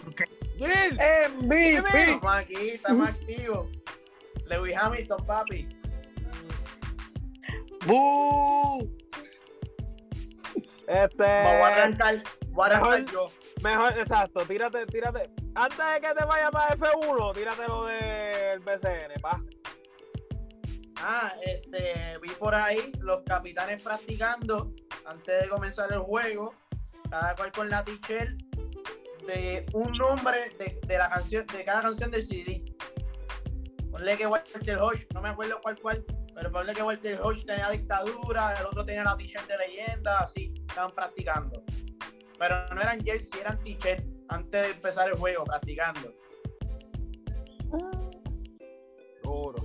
Gil, 0.58 0.98
MVP. 1.32 2.02
Estamos 2.02 2.34
aquí, 2.36 2.70
estamos 2.70 3.08
activos. 3.08 3.66
Lewis 4.46 4.76
Hamilton, 4.76 5.26
papi. 5.26 5.68
¡Bú! 7.86 8.90
este, 10.88 11.22
Vamos 11.24 11.62
a 11.62 11.66
arrancar, 11.74 12.22
voy 12.48 12.64
a 12.64 12.66
arrancar 12.76 13.00
mejor- 13.02 13.12
yo. 13.12 13.26
mejor, 13.62 13.98
exacto, 13.98 14.44
tírate, 14.46 14.86
tírate. 14.86 15.30
Antes 15.54 15.78
de 15.78 16.00
que 16.00 16.14
te 16.14 16.24
vayas 16.24 16.50
para 16.50 16.74
F1, 16.76 17.32
tírate 17.34 17.66
lo 17.68 17.86
del 17.86 18.60
BCN, 18.60 19.20
pa. 19.20 19.40
Ah, 20.98 21.34
este, 21.42 22.18
vi 22.22 22.30
por 22.30 22.54
ahí 22.54 22.92
los 23.00 23.22
capitanes 23.24 23.82
practicando 23.82 24.72
antes 25.04 25.42
de 25.42 25.48
comenzar 25.48 25.92
el 25.92 25.98
juego, 25.98 26.54
cada 27.10 27.34
cual 27.34 27.52
con 27.52 27.68
la 27.68 27.84
t-shirt 27.84 28.40
de 29.26 29.66
un 29.74 29.92
nombre 29.92 30.50
de, 30.58 30.78
de 30.86 30.98
la 30.98 31.08
canción, 31.10 31.46
de 31.46 31.64
cada 31.64 31.82
canción 31.82 32.10
del 32.10 32.22
CD. 32.22 32.64
Ponle 33.90 34.16
que 34.16 34.26
Walter 34.26 34.78
Hodge, 34.78 35.06
no 35.14 35.20
me 35.20 35.30
acuerdo 35.30 35.60
cuál 35.62 35.78
cuál, 35.80 36.04
pero 36.34 36.50
ponle 36.50 36.72
que 36.72 36.82
Walter 36.82 37.20
Hodge 37.20 37.44
tenía 37.44 37.70
dictadura, 37.70 38.54
el 38.54 38.66
otro 38.66 38.84
tenía 38.84 39.04
la 39.04 39.16
t-shirt 39.16 39.46
de 39.46 39.58
leyenda, 39.58 40.20
así, 40.20 40.54
estaban 40.68 40.92
practicando. 40.92 41.62
Pero 42.38 42.74
no 42.74 42.80
eran 42.80 43.02
jersey, 43.02 43.40
eran 43.40 43.58
t-shirt 43.60 44.04
antes 44.28 44.62
de 44.62 44.70
empezar 44.70 45.08
el 45.08 45.16
juego, 45.16 45.44
practicando. 45.44 46.12
Duro. 49.22 49.56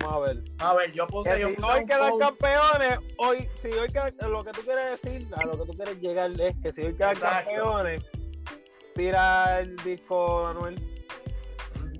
Vamos 0.00 0.16
a 0.16 0.18
ver. 0.32 0.42
A 0.58 0.74
ver, 0.74 0.92
yo 0.92 1.06
puse, 1.06 1.34
Que 1.34 1.40
yo 1.40 1.48
si 1.48 1.62
hoy 1.62 1.80
un 1.80 1.86
quedan 1.86 2.18
campeones, 2.18 2.98
hoy, 3.18 3.48
si 3.62 3.68
hoy 3.68 3.88
quedan- 3.88 4.14
lo 4.30 4.42
que 4.44 4.50
tú 4.52 4.60
quieres 4.62 5.02
decir, 5.02 5.28
a 5.36 5.44
lo 5.46 5.52
que 5.52 5.70
tú 5.70 5.76
quieres 5.76 6.00
llegar 6.00 6.30
es 6.40 6.54
que 6.62 6.72
si 6.72 6.82
hoy 6.82 6.94
quedan 6.94 7.12
Exacto. 7.12 7.50
campeones, 7.50 8.04
tira 8.94 9.60
el 9.60 9.76
disco 9.76 10.42
Manuel. 10.44 10.90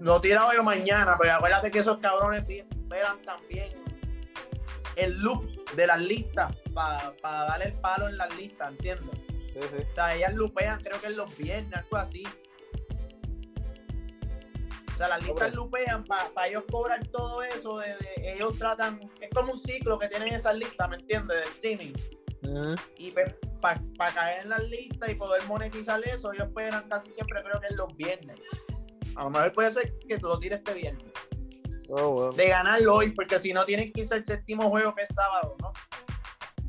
Lo 0.01 0.21
tira 0.21 0.47
hoy 0.47 0.57
o 0.57 0.63
mañana, 0.63 1.17
pero 1.19 1.35
acuérdate 1.35 1.71
que 1.71 1.79
esos 1.79 1.99
cabrones 1.99 2.45
vean 2.47 3.23
también 3.23 3.69
el 4.97 5.17
loop 5.19 5.45
de 5.75 5.87
las 5.87 6.01
listas 6.01 6.55
para 6.75 7.13
darle 7.23 7.67
el 7.67 7.73
palo 7.75 8.09
en 8.09 8.17
las 8.19 8.37
listas, 8.37 8.71
¿entiendes? 8.71 9.19
Sí, 9.53 9.61
sí. 9.63 9.87
O 9.91 9.95
sea, 9.95 10.15
ellas 10.15 10.35
lupean, 10.35 10.81
creo 10.83 11.01
que 11.01 11.07
en 11.07 11.17
los 11.17 11.37
viernes, 11.39 11.73
algo 11.75 11.97
así. 11.97 12.25
O 14.95 14.97
sea, 14.97 15.09
las 15.09 15.19
listas 15.23 15.49
Hombre. 15.49 15.57
lupean 15.57 16.05
para 16.05 16.47
ellos 16.47 16.65
cobrar 16.71 17.05
todo 17.09 17.43
eso. 17.43 17.79
De, 17.79 17.89
de- 17.89 18.33
ellos 18.35 18.57
tratan, 18.59 19.01
es 19.21 19.29
como 19.31 19.53
un 19.53 19.59
ciclo 19.59 19.99
que 19.99 20.09
tienen 20.09 20.33
esas 20.33 20.55
listas, 20.57 20.89
¿me 20.89 20.97
entiendes? 20.97 21.37
De 21.37 21.43
streaming. 21.45 21.93
Y 22.99 23.11
para 23.61 24.13
caer 24.15 24.43
en 24.45 24.51
las 24.51 24.63
listas 24.65 25.09
y 25.09 25.15
poder 25.15 25.43
monetizar 25.47 26.01
eso, 26.07 26.33
ellos 26.33 26.47
esperan 26.47 26.89
casi 26.89 27.11
siempre, 27.11 27.43
creo 27.43 27.61
que 27.61 27.67
en 27.69 27.77
los 27.77 27.97
viernes. 27.97 28.39
A 29.17 29.25
lo 29.25 29.31
mejor 29.31 29.53
puede 29.53 29.73
ser 29.73 29.99
que 30.07 30.19
tú 30.19 30.29
lo 30.29 30.39
tires 30.39 30.59
este 30.59 30.75
viernes. 30.75 31.11
Oh, 31.89 32.11
bueno. 32.13 32.33
De 32.33 32.49
ganarlo 32.49 32.95
hoy, 32.97 33.11
porque 33.13 33.39
si 33.39 33.53
no 33.53 33.65
tienen 33.65 33.93
que 33.93 34.03
irse 34.03 34.15
el 34.15 34.25
séptimo 34.25 34.69
juego 34.71 34.95
que 34.95 35.03
es 35.03 35.09
sábado, 35.15 35.57
¿no? 35.61 35.73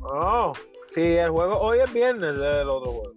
Oh, 0.02 0.54
sí, 0.94 1.02
el 1.18 1.30
juego 1.30 1.58
hoy 1.60 1.80
es 1.80 1.92
viernes 1.94 2.38
del 2.38 2.70
otro 2.70 2.92
juego. 2.92 3.14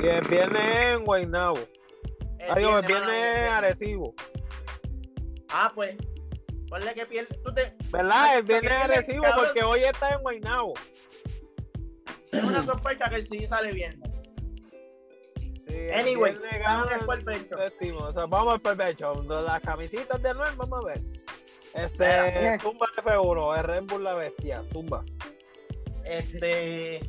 Y 0.00 0.06
el 0.06 0.26
viernes 0.28 0.62
es 0.64 0.94
en 0.96 1.04
Guaynabo. 1.04 1.58
El 2.38 2.50
Adiós, 2.50 2.80
el 2.80 2.86
viernes 2.86 3.50
Arecibo. 3.50 4.14
Ah, 5.50 5.72
pues. 5.74 5.96
Ponle 6.68 6.94
que 6.94 7.06
pierdes. 7.06 7.42
Tú 7.42 7.52
te. 7.52 7.74
¿Verdad? 7.90 8.38
El 8.38 8.42
viernes 8.44 8.72
Arecibo 8.72 9.24
porque 9.36 9.62
hoy 9.62 9.80
está 9.80 10.10
en 10.10 10.20
Guaynabo. 10.20 10.74
Es 12.30 12.44
una 12.44 12.62
sospecha 12.62 13.08
que 13.08 13.16
el 13.16 13.22
CD 13.24 13.46
sale. 13.46 13.72
Sí, 15.66 15.74
el 15.76 15.94
Anyway, 15.94 16.34
vamos 16.66 16.90
al 16.92 17.24
Perfecho. 17.24 17.56
séptimo. 17.58 17.98
O 17.98 18.12
sea, 18.12 18.26
vamos 18.26 18.54
al 18.54 18.60
perfecto. 18.60 19.22
Las 19.42 19.60
camisitas 19.62 20.22
de 20.22 20.34
Noel, 20.34 20.54
vamos 20.56 20.80
a 20.84 20.86
ver. 20.88 21.00
Este. 21.74 22.58
Zumba 22.60 22.86
F1, 22.96 23.58
el 23.58 23.64
Red 23.64 23.82
Bull 23.84 24.04
la 24.04 24.14
bestia, 24.14 24.62
Zumba. 24.72 25.04
Este. 26.04 27.00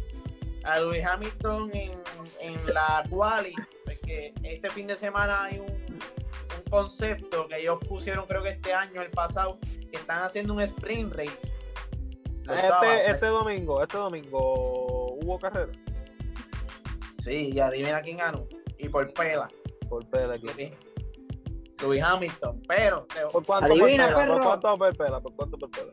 A 0.64 0.80
Luis 0.80 1.06
Hamilton 1.06 1.72
en, 1.74 1.92
en 2.42 2.74
la 2.74 3.04
quali. 3.10 3.54
Porque 4.10 4.34
este 4.42 4.70
fin 4.72 4.88
de 4.88 4.96
semana 4.96 5.44
hay 5.44 5.60
un, 5.60 5.68
un 5.70 6.64
concepto 6.72 7.48
que 7.48 7.58
ellos 7.58 7.78
pusieron, 7.88 8.26
creo 8.26 8.42
que 8.42 8.50
este 8.50 8.74
año, 8.74 9.04
el 9.04 9.12
pasado, 9.12 9.60
que 9.62 9.98
están 9.98 10.24
haciendo 10.24 10.56
un 10.56 10.62
sprint 10.62 11.14
race. 11.14 11.48
Este, 12.50 13.12
este 13.12 13.28
domingo, 13.28 13.84
este 13.84 13.98
domingo 13.98 15.14
hubo 15.22 15.38
carrera 15.38 15.72
Sí, 17.24 17.52
y 17.54 17.60
adivina 17.60 18.02
quién 18.02 18.18
ganó. 18.18 18.48
Y 18.80 18.90
por 18.90 19.14
pela. 19.14 19.48
por 19.88 20.04
pela 20.10 20.34
aquí. 20.34 20.48
Sí. 20.56 20.72
Luis 21.84 22.02
Hamilton. 22.02 22.64
Pero, 22.68 23.08
¿Por 23.32 23.46
cuánto 23.46 23.68
Adivina, 23.68 24.08
por 24.08 24.16
pela? 24.16 24.34
¿Por 24.34 24.42
cuánto 24.42 24.78
por 24.78 24.98
pela? 24.98 25.22
¿Por 25.22 25.36
cuánto 25.36 25.58
por 25.60 25.70
pela? 25.70 25.92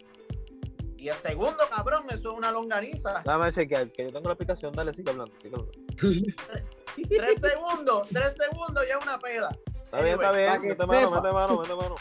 y 0.97 1.09
el 1.09 1.15
segundo, 1.16 1.59
cabrón, 1.69 2.04
eso 2.09 2.33
es 2.33 2.38
una 2.38 2.50
longaniza. 2.50 3.22
Dame 3.25 3.53
chequear, 3.53 3.93
que 3.93 4.04
yo 4.04 4.12
tengo 4.12 4.28
la 4.28 4.33
aplicación, 4.33 4.72
dale, 4.72 4.94
sigue 4.94 5.10
hablando, 5.10 5.34
sigue 5.41 5.54
hablando. 5.54 6.66
Tres 7.09 7.41
segundos, 7.41 8.09
tres 8.09 8.34
segundos 8.34 8.84
ya 8.89 8.99
una 8.99 9.19
peda. 9.19 9.51
Está 9.84 10.01
bien, 10.03 10.15
está 10.15 10.33
bien, 10.33 10.61
mete 10.62 10.87
mano, 10.87 11.11
mete 11.11 11.33
mano, 11.33 11.61
mete 11.61 11.75
mano. 11.75 11.95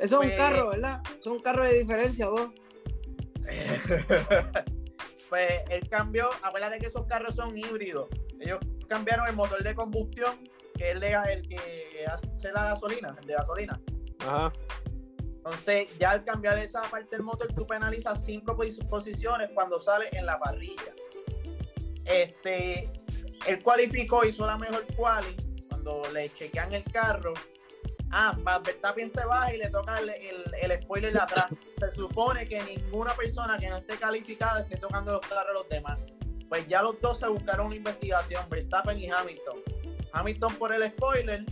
Eso 0.00 0.02
es 0.02 0.12
un 0.12 0.18
Pues- 0.18 0.36
carro, 0.36 0.70
¿verdad? 0.70 1.00
Eso 1.06 1.18
es 1.20 1.26
un 1.26 1.40
carro 1.42 1.64
de 1.64 1.78
diferencia, 1.80 2.26
dos. 2.26 2.48
pues 5.28 5.62
él 5.70 5.88
cambió, 5.88 6.30
acuérdate 6.42 6.78
que 6.78 6.86
esos 6.86 7.06
carros 7.06 7.34
son 7.34 7.56
híbridos. 7.56 8.08
Ellos 8.40 8.58
cambiaron 8.88 9.26
el 9.28 9.34
motor 9.36 9.62
de 9.62 9.74
combustión, 9.74 10.34
que 10.76 10.90
es 10.90 10.96
el, 10.96 11.48
que 11.48 12.04
hace 12.06 12.52
la 12.52 12.64
gasolina, 12.64 13.16
el 13.20 13.26
de 13.26 13.34
gasolina. 13.34 13.80
Ajá. 14.20 14.52
Entonces, 15.36 15.98
ya 15.98 16.12
al 16.12 16.24
cambiar 16.24 16.58
esa 16.58 16.82
parte 16.82 17.16
del 17.16 17.22
motor, 17.22 17.48
tú 17.54 17.66
penalizas 17.66 18.24
cinco 18.24 18.56
pos- 18.56 18.80
posiciones 18.88 19.50
cuando 19.54 19.78
sale 19.78 20.08
en 20.12 20.24
la 20.26 20.38
parrilla. 20.38 20.82
Este, 22.06 22.88
él 23.46 23.62
cualificó, 23.62 24.24
hizo 24.24 24.46
la 24.46 24.56
mejor 24.58 24.84
quali. 24.96 25.36
Cuando 25.68 26.02
le 26.12 26.28
chequean 26.34 26.72
el 26.72 26.84
carro, 26.84 27.34
ah, 28.10 28.36
Verstappen 28.64 29.10
se 29.10 29.24
baja 29.24 29.54
y 29.54 29.58
le 29.58 29.68
toca 29.70 29.98
el, 29.98 30.08
el- 30.10 30.44
el 30.70 30.82
spoiler 30.82 31.12
de 31.12 31.20
atrás. 31.20 31.46
Se 31.78 31.90
supone 31.92 32.46
que 32.46 32.60
ninguna 32.62 33.12
persona 33.14 33.58
que 33.58 33.68
no 33.68 33.76
esté 33.76 33.96
calificada 33.96 34.60
esté 34.62 34.76
tocando 34.76 35.12
los 35.12 35.20
carros 35.22 35.46
de 35.48 35.52
los 35.54 35.68
demás. 35.68 35.98
Pues 36.48 36.66
ya 36.68 36.82
los 36.82 37.00
dos 37.00 37.18
se 37.18 37.26
buscaron 37.26 37.66
una 37.66 37.76
investigación, 37.76 38.44
Verstappen 38.48 38.98
y 38.98 39.10
Hamilton. 39.10 39.58
Hamilton 40.12 40.54
por 40.56 40.72
el 40.72 40.88
spoiler, 40.90 41.44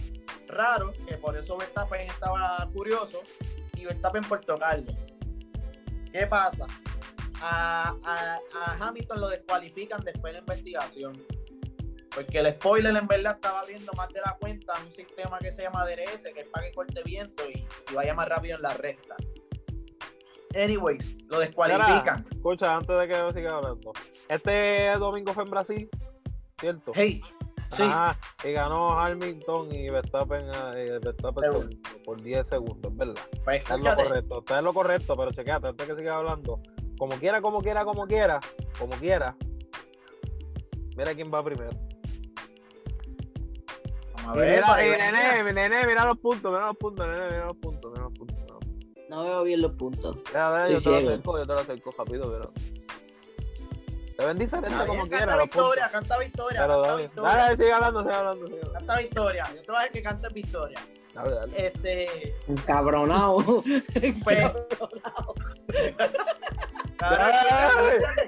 raro, 0.47 0.93
que 1.09 1.17
por 1.17 1.37
eso 1.37 1.57
Verstappen 1.57 2.03
estaba 2.09 2.69
curioso, 2.73 3.21
y 3.75 3.85
Verstappen 3.85 4.23
por 4.25 4.41
tocarlo. 4.45 4.93
¿Qué 6.13 6.27
pasa? 6.27 6.67
A, 7.41 7.97
a- 8.05 8.39
a 8.55 8.87
Hamilton 8.87 9.21
lo 9.21 9.29
descualifican 9.29 10.01
después 10.05 10.33
de 10.33 10.35
la 10.35 10.39
investigación. 10.41 11.21
Porque 12.15 12.39
el 12.39 12.53
spoiler 12.55 12.95
en 12.97 13.07
verdad 13.07 13.35
estaba 13.37 13.61
abriendo 13.61 13.93
más 13.97 14.09
de 14.11 14.21
la 14.21 14.37
cuenta 14.39 14.75
un 14.85 14.91
sistema 14.91 15.39
que 15.39 15.51
se 15.51 15.63
llama 15.63 15.87
DRS, 15.87 16.25
que 16.35 16.41
es 16.41 16.47
para 16.47 16.67
que 16.67 16.73
corte 16.73 17.03
viento 17.05 17.43
y, 17.49 17.67
y 17.91 17.95
vaya 17.95 18.15
más 18.15 18.29
rápido 18.29 18.57
en 18.57 18.63
la 18.63 18.75
recta. 18.75 19.17
Anyways, 20.55 21.29
lo 21.29 21.39
descualifican. 21.39 22.27
Escucha, 22.31 22.77
antes 22.77 22.99
de 22.99 23.09
que 23.09 23.33
siga 23.33 23.57
hablando. 23.57 23.93
Este 24.29 24.91
domingo 24.99 25.33
fue 25.33 25.45
en 25.45 25.51
Brasil, 25.51 25.91
¿cierto? 26.61 26.93
Hey, 26.95 27.23
sí, 27.75 27.83
Ajá, 27.83 28.19
y 28.45 28.53
ganó 28.53 28.99
Hamilton 28.99 29.75
y 29.75 29.89
Verstappen, 29.89 30.47
Verstappen 31.03 31.45
Seguro. 31.45 31.69
por, 31.71 32.03
por 32.03 32.23
10 32.23 32.47
segundos, 32.47 32.95
¿verdad? 32.95 33.23
pues 33.45 33.63
Está 33.63 33.75
en 33.75 33.85
lo 33.85 33.97
correcto, 33.97 34.39
está 34.41 34.59
en 34.59 34.65
lo 34.65 34.75
correcto, 34.75 35.17
pero 35.17 35.33
chequeate, 35.33 35.69
antes 35.69 35.87
que 35.89 35.97
siga 35.97 36.17
hablando. 36.17 36.61
Como 36.99 37.15
quiera, 37.17 37.41
como 37.41 37.63
quiera, 37.63 37.85
como 37.85 38.07
quiera, 38.07 38.39
como 38.79 38.93
quiera. 38.97 39.35
Mira 40.97 41.15
quién 41.15 41.33
va 41.33 41.43
primero. 41.43 41.71
A 44.33 44.37
ver, 44.37 44.63
Mira, 44.65 45.53
nene, 45.53 45.87
mira 45.87 46.05
los 46.07 46.19
puntos, 46.19 46.51
mira 46.53 46.67
los 46.67 46.77
puntos, 46.77 47.07
nene, 47.07 47.27
mira 47.31 47.45
los 47.47 47.57
puntos, 47.57 47.91
mira 47.93 48.03
los 48.05 48.13
puntos. 48.13 48.37
mira 48.41 48.55
los 48.55 48.65
puntos. 48.65 49.07
No 49.11 49.25
veo 49.25 49.43
bien 49.45 49.61
los 49.61 49.73
puntos. 49.73 50.17
Deja, 50.25 50.67
Estoy 50.69 50.75
yo 50.75 50.81
te 50.83 50.91
lo 50.91 50.97
ciego. 50.97 51.11
acerco, 51.11 51.39
yo 51.39 51.47
te 51.47 51.53
lo 51.53 51.59
acerco 51.61 51.91
rápido, 51.99 52.23
pero. 52.33 52.51
Se 54.17 54.27
ven 54.27 54.39
diferentes 54.39 54.73
Está 54.73 54.87
como 54.87 55.05
bien, 55.05 55.09
quiera 55.09 55.27
canta 55.27 55.43
victoria, 55.43 55.89
canta 55.91 56.19
victoria, 56.19 56.61
Pero 56.61 56.73
canta 56.75 56.89
dale, 56.89 57.03
victoria, 57.03 57.33
dale, 57.37 57.57
sigue 57.57 57.73
hablando, 57.73 58.03
sigue 58.03 58.15
hablando, 58.15 58.47
sigue 58.47 58.59
hablando. 58.59 58.79
canta 58.79 58.99
victoria. 58.99 59.45
Yo 59.55 59.63
te 59.63 59.67
voy 59.67 59.77
a 59.77 59.81
decir 59.81 59.93
que 59.93 60.03
cantes 60.03 60.33
victoria. 60.33 60.81
Dale, 61.15 61.31
dale. 61.35 61.67
Este, 61.67 62.35
Encabronado. 62.49 63.39
pues, 64.25 64.51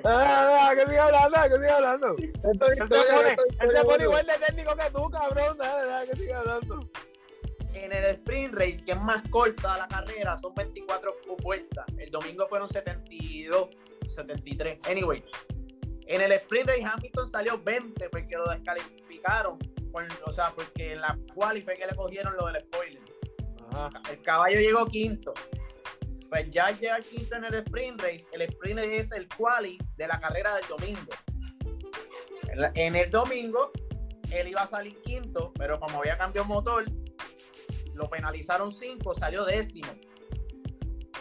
Dale, 0.03 0.81
que 0.81 0.87
siga 0.91 1.05
hablando, 1.05 1.38
que 1.43 1.55
siga 1.62 1.76
hablando. 1.76 2.17
Él 3.61 3.71
se 3.76 3.85
pone, 3.85 4.05
igual 4.05 4.26
de 4.26 4.47
técnico 4.47 4.76
que 4.76 4.91
tú, 4.93 5.11
cabrón. 5.11 5.56
Dale, 5.59 5.87
dale, 5.88 6.11
que 6.11 6.17
siga 6.17 6.38
hablando. 6.41 6.81
en 7.75 7.93
el 7.93 8.05
sprint 8.15 8.55
race, 8.55 8.85
que 8.85 8.93
es 8.93 9.00
más 9.00 9.23
corta 9.31 9.76
la 9.79 9.88
carrera, 9.88 10.38
son 10.38 10.55
24 10.55 11.15
vueltas. 11.43 11.85
El 11.99 12.11
domingo 12.11 12.47
fueron 12.47 12.69
72, 12.69 13.69
73. 14.15 14.79
Anyway, 14.88 15.25
en 16.06 16.21
el 16.21 16.32
sprint 16.32 16.69
race 16.69 16.85
Hamilton 16.85 17.31
salió 17.31 17.61
20 17.62 18.09
porque 18.11 18.37
lo 18.37 18.44
descalificaron. 18.50 19.59
por- 19.91 20.06
o 20.26 20.32
sea, 20.32 20.50
porque 20.55 20.93
en 20.94 21.00
la 21.00 21.17
fue 21.65 21.75
que 21.76 21.87
le 21.87 21.94
cogieron 21.94 22.37
lo 22.37 22.47
del 22.47 22.61
spoiler. 22.62 23.00
Ajá. 23.73 23.91
El 24.11 24.21
caballo 24.23 24.59
llegó 24.59 24.87
quinto. 24.87 25.32
Pues 26.34 26.50
ya 26.50 26.72
llega 26.72 26.98
quinto 26.98 27.36
en 27.36 27.44
el 27.44 27.54
sprint 27.54 28.00
race. 28.02 28.26
El 28.32 28.42
sprint 28.42 28.81
race 28.81 28.96
es 28.96 29.12
el 29.12 29.28
quali 29.28 29.78
de 29.96 30.08
la 30.08 30.19
carrera 30.19 30.56
del 30.56 30.66
domingo. 30.66 31.12
En 32.75 32.96
el 32.96 33.08
domingo, 33.08 33.70
él 34.32 34.48
iba 34.48 34.62
a 34.62 34.66
salir 34.66 35.00
quinto, 35.02 35.52
pero 35.56 35.78
como 35.78 36.00
había 36.00 36.19
cambiado 36.19 36.48
motor, 36.48 36.86
lo 37.94 38.10
penalizaron 38.10 38.72
cinco, 38.72 39.14
salió 39.14 39.44
décimo. 39.44 39.92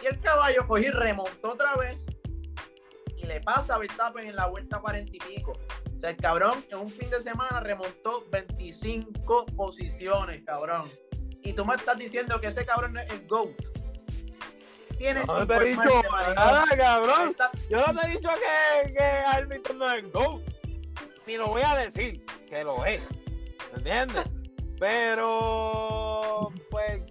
Y 0.02 0.06
el 0.06 0.18
caballo 0.18 0.66
cogió 0.66 0.88
y 0.88 0.90
remontó 0.90 1.52
otra 1.52 1.76
vez 1.76 2.04
y 3.16 3.24
le 3.24 3.40
pasa 3.40 3.76
a 3.76 3.78
Verstappen 3.78 4.26
en 4.26 4.34
la 4.34 4.48
vuelta 4.48 4.80
cuarenta 4.80 5.12
y 5.14 5.20
pico. 5.20 5.52
O 5.94 5.96
sea, 5.96 6.10
el 6.10 6.16
cabrón 6.16 6.64
en 6.72 6.78
un 6.78 6.90
fin 6.90 7.08
de 7.08 7.22
semana 7.22 7.60
remontó 7.60 8.24
25 8.32 9.46
posiciones, 9.54 10.42
cabrón. 10.44 10.90
Y 11.44 11.52
tú 11.52 11.64
me 11.64 11.76
estás 11.76 11.98
diciendo 11.98 12.40
que 12.40 12.48
ese 12.48 12.66
cabrón 12.66 12.98
es 12.98 13.12
el 13.12 13.28
GOAT. 13.28 13.83
Tiene 14.96 15.24
No 15.24 15.46
te 15.46 15.54
he 15.54 15.64
dicho 15.64 15.82
nada, 16.34 16.64
cabrón. 16.76 17.30
Está- 17.30 17.50
Yo 17.68 17.78
no 17.86 18.00
te 18.00 18.06
he 18.06 18.10
dicho 18.10 18.28
que, 18.84 18.92
que 18.94 19.74
no 19.74 19.92
es 19.92 20.12
GOAT. 20.12 20.42
Ni 21.26 21.36
lo 21.36 21.48
voy 21.48 21.62
a 21.62 21.74
decir 21.76 22.24
que 22.48 22.62
lo 22.64 22.84
es. 22.84 23.00
¿Entiendes? 23.74 24.24
Pero, 24.78 26.52
pues, 26.70 27.02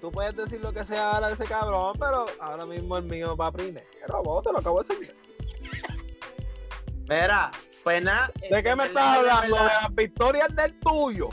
tú 0.00 0.10
puedes 0.10 0.36
decir 0.36 0.60
lo 0.60 0.72
que 0.72 0.84
sea 0.84 1.12
ahora 1.12 1.28
de 1.28 1.34
ese 1.34 1.44
cabrón, 1.44 1.96
pero 1.98 2.26
ahora 2.38 2.66
mismo 2.66 2.98
el 2.98 3.04
mío 3.04 3.34
va 3.36 3.50
primero. 3.50 3.86
Vos 4.22 4.42
te 4.44 4.52
lo 4.52 4.58
acabo 4.58 4.82
de 4.82 4.94
decir. 4.94 5.16
Mira, 7.08 7.50
pues 7.82 8.02
nada. 8.02 8.30
¿De 8.50 8.62
qué 8.62 8.76
me 8.76 8.84
estás 8.84 9.16
hablando? 9.18 9.56
De 9.56 9.62
las 9.64 9.94
victorias 9.94 10.54
del 10.54 10.78
tuyo. 10.78 11.30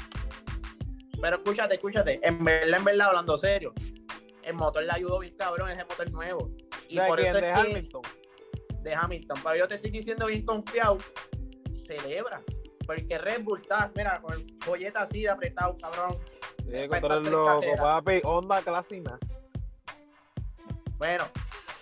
Pero 1.22 1.36
escúchate, 1.38 1.76
escúchate. 1.76 2.20
En 2.24 2.44
verdad, 2.44 2.80
en 2.80 2.84
verdad, 2.86 3.08
hablando 3.10 3.38
serio. 3.38 3.74
El 4.44 4.54
motor 4.56 4.84
le 4.84 4.92
ayudó 4.92 5.20
bien 5.20 5.36
cabrón, 5.38 5.70
ese 5.70 5.84
motor 5.86 6.12
nuevo. 6.12 6.50
Y 6.88 6.98
¿De 7.00 7.06
por 7.08 7.20
eso 7.20 7.30
es 7.30 7.34
De 7.36 7.42
que- 7.42 7.52
Hamilton. 7.54 8.02
de 8.82 8.94
Hamilton. 8.96 9.40
Pero 9.44 9.56
yo 9.56 9.68
te 9.68 9.76
estoy 9.76 9.92
diciendo 9.92 10.26
bien 10.26 10.46
confiado. 10.46 10.98
Celebra. 11.86 12.42
Porque 12.86 13.18
Red 13.18 13.44
Bull 13.44 13.62
está, 13.62 13.92
mira, 13.96 14.20
con 14.22 14.34
el 14.34 14.46
folleta 14.62 15.02
así 15.04 15.22
de 15.22 15.30
apretado, 15.30 15.78
cabrón. 15.78 16.18
Pues, 16.64 16.90
que 16.90 17.02
tres 17.02 17.28
loco, 17.32 17.62
papi. 17.78 18.22
Honda 18.24 18.62
Classic 18.62 19.04
más. 19.08 19.20
Bueno, 20.98 21.26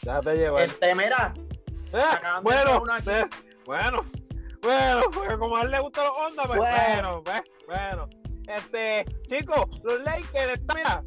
Déjate 0.02 0.36
llevar. 0.38 0.64
este, 0.64 0.96
mira, 0.96 1.34
Eh, 1.92 2.02
bueno, 2.42 2.84
eh, 3.08 3.26
bueno, 3.66 4.04
bueno, 4.62 5.02
porque 5.14 5.38
como 5.38 5.58
a 5.58 5.62
él 5.64 5.72
le 5.72 5.80
gustan 5.80 6.06
los 6.06 6.14
Honda, 6.18 6.44
pues 6.44 6.60
bueno, 6.60 7.22
Bueno. 7.22 7.24
pues, 7.24 7.42
bueno. 7.68 8.10
Este, 8.48 9.06
chicos, 9.28 9.66
los 9.84 10.02
Lakers 10.04 10.62
mira. 10.76 11.04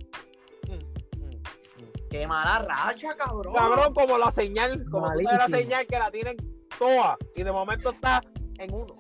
Qué 2.12 2.26
mala 2.26 2.59
racha, 2.59 3.17
cabrón. 3.17 3.55
Cabrón, 3.55 3.94
como 3.94 4.19
la 4.19 4.31
señal, 4.31 4.85
como 4.91 5.11
tú 5.12 5.20
la 5.20 5.49
señal 5.49 5.87
que 5.87 5.99
la 5.99 6.11
tienen 6.11 6.37
todas 6.79 7.17
y 7.35 7.43
de 7.43 7.50
momento 7.50 7.91
está 7.91 8.20
en 8.59 8.73
uno. 8.73 8.99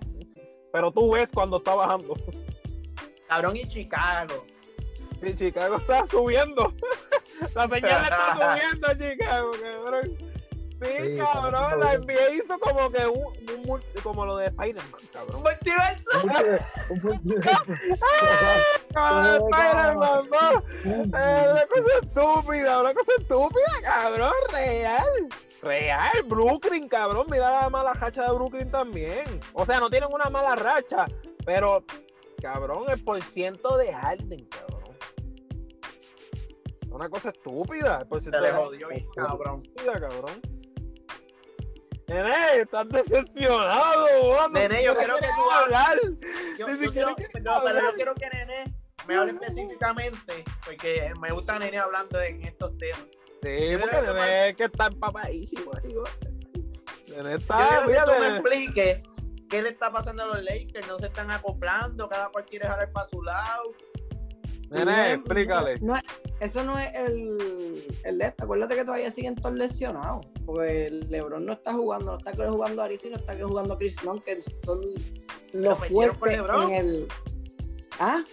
Pero 0.72 0.90
tú 0.90 1.12
ves 1.12 1.30
cuando 1.30 1.58
está 1.58 1.74
bajando. 1.74 2.14
Cabrón 3.28 3.56
y 3.56 3.64
Chicago. 3.64 4.46
Y 5.20 5.34
Chicago 5.34 5.76
está 5.76 6.06
subiendo. 6.06 6.72
La 7.54 7.68
señal 7.68 8.02
está 8.02 8.34
subiendo 8.58 8.88
a 8.88 8.96
Chicago, 8.96 9.52
cabrón. 9.60 10.31
Sí, 10.84 11.12
Sí, 11.12 11.18
cabrón, 11.18 11.80
la. 11.80 11.94
NBA 11.98 12.30
hizo 12.34 12.58
como 12.58 12.90
que 12.90 13.06
un, 13.06 13.26
un 13.26 13.62
multi- 13.64 14.00
como 14.02 14.26
lo 14.26 14.36
de 14.36 14.46
Spider-Man, 14.46 15.00
cabrón. 15.12 15.42
Multiverso. 15.42 16.10
Cabrón, 18.92 19.48
Spider-Man, 19.52 20.28
no. 20.30 20.64
Una 21.08 21.66
cosa 21.66 21.90
estúpida, 22.02 22.80
una 22.80 22.94
cosa 22.94 23.12
estúpida, 23.18 23.66
cabrón, 23.82 24.32
real. 24.52 25.28
Real, 25.62 26.22
Brooklyn, 26.26 26.88
cabrón. 26.88 27.26
Mira 27.30 27.50
la 27.62 27.70
mala 27.70 27.92
racha 27.94 28.22
de 28.24 28.32
Brooklyn 28.32 28.70
también. 28.70 29.24
O 29.52 29.64
sea, 29.64 29.78
no 29.80 29.88
tienen 29.88 30.08
una 30.12 30.28
mala 30.28 30.56
racha, 30.56 31.06
pero, 31.46 31.84
cabrón, 32.40 32.84
el 32.88 33.02
porciento 33.02 33.76
de 33.76 33.92
Harden, 33.92 34.44
cabrón. 34.46 34.82
Una 36.90 37.08
cosa 37.08 37.30
estúpida. 37.30 37.94
El 37.94 38.00
Se 38.00 38.06
porciento 38.06 38.40
le 38.40 38.46
de 38.48 38.52
Harden 38.52 38.66
jodió 38.66 38.88
bien, 38.88 39.06
cabrón. 39.14 39.62
estúpida, 39.64 39.92
cabrón. 40.00 40.40
Nene, 42.12 42.60
estás 42.60 42.88
decepcionado, 42.88 44.06
vos, 44.22 44.50
Nene, 44.52 44.84
yo 44.84 44.94
quiero 44.96 45.16
que 45.16 45.26
tú 45.34 45.50
hablar. 45.50 45.98
Yo, 46.58 46.66
Ni 46.68 46.74
yo 46.74 46.80
siquiera 46.82 47.14
quiero- 47.14 47.30
quiero 47.32 47.52
no, 47.54 47.60
pero 47.64 47.80
yo 47.80 47.94
quiero 47.94 48.14
que 48.14 48.28
Nene 48.30 48.74
me 49.06 49.16
hable 49.16 49.32
específicamente, 49.32 50.44
porque 50.64 51.12
me 51.20 51.32
gusta 51.32 51.58
Nene 51.58 51.78
hablando 51.78 52.20
en 52.20 52.44
estos 52.44 52.76
temas. 52.78 53.04
Sí, 53.42 53.70
Yo 53.72 53.80
porque 53.80 53.96
que 53.96 54.02
debe 54.02 54.54
que 54.56 54.64
está 54.64 54.86
empapadísimo, 54.86 55.72
digo. 55.82 56.04
Nene 57.08 57.30
Yo 57.30 57.36
está, 57.36 57.82
quiero 57.86 58.06
que 58.06 58.12
tú 58.14 58.20
me 58.20 58.28
expliques 58.36 59.02
qué 59.48 59.62
le 59.62 59.68
está 59.70 59.90
pasando 59.90 60.22
a 60.22 60.26
los 60.26 60.42
Lakers, 60.44 60.86
no 60.88 60.98
se 60.98 61.06
están 61.06 61.30
acoplando, 61.30 62.08
cada 62.08 62.28
cual 62.28 62.44
quiere 62.44 62.66
jalar 62.68 62.90
para 62.92 63.06
su 63.06 63.22
lado. 63.22 63.72
Nene, 64.72 65.12
explícale. 65.14 65.78
No, 65.80 65.94
eso 66.40 66.64
no 66.64 66.78
es 66.78 66.90
el, 66.94 67.82
el 68.04 68.18
de 68.18 68.26
esto. 68.26 68.44
Acuérdate 68.44 68.74
que 68.74 68.84
todavía 68.84 69.10
siguen 69.10 69.34
todos 69.34 69.54
lesionados. 69.54 70.26
Porque 70.44 70.86
el 70.86 71.08
LeBron 71.10 71.44
no 71.44 71.52
está 71.52 71.72
jugando, 71.72 72.18
no 72.18 72.30
está 72.30 72.50
jugando 72.50 72.82
Arisi, 72.82 73.10
no 73.10 73.16
está 73.16 73.34
jugando 73.38 73.76
Chris 73.78 74.02
Long, 74.02 74.22
que 74.22 74.40
son 74.64 74.80
los 75.52 75.78
fuertes 75.88 76.38
LeBron. 76.38 76.70
en 76.70 76.86
el. 76.86 77.08
Ah, 78.00 78.24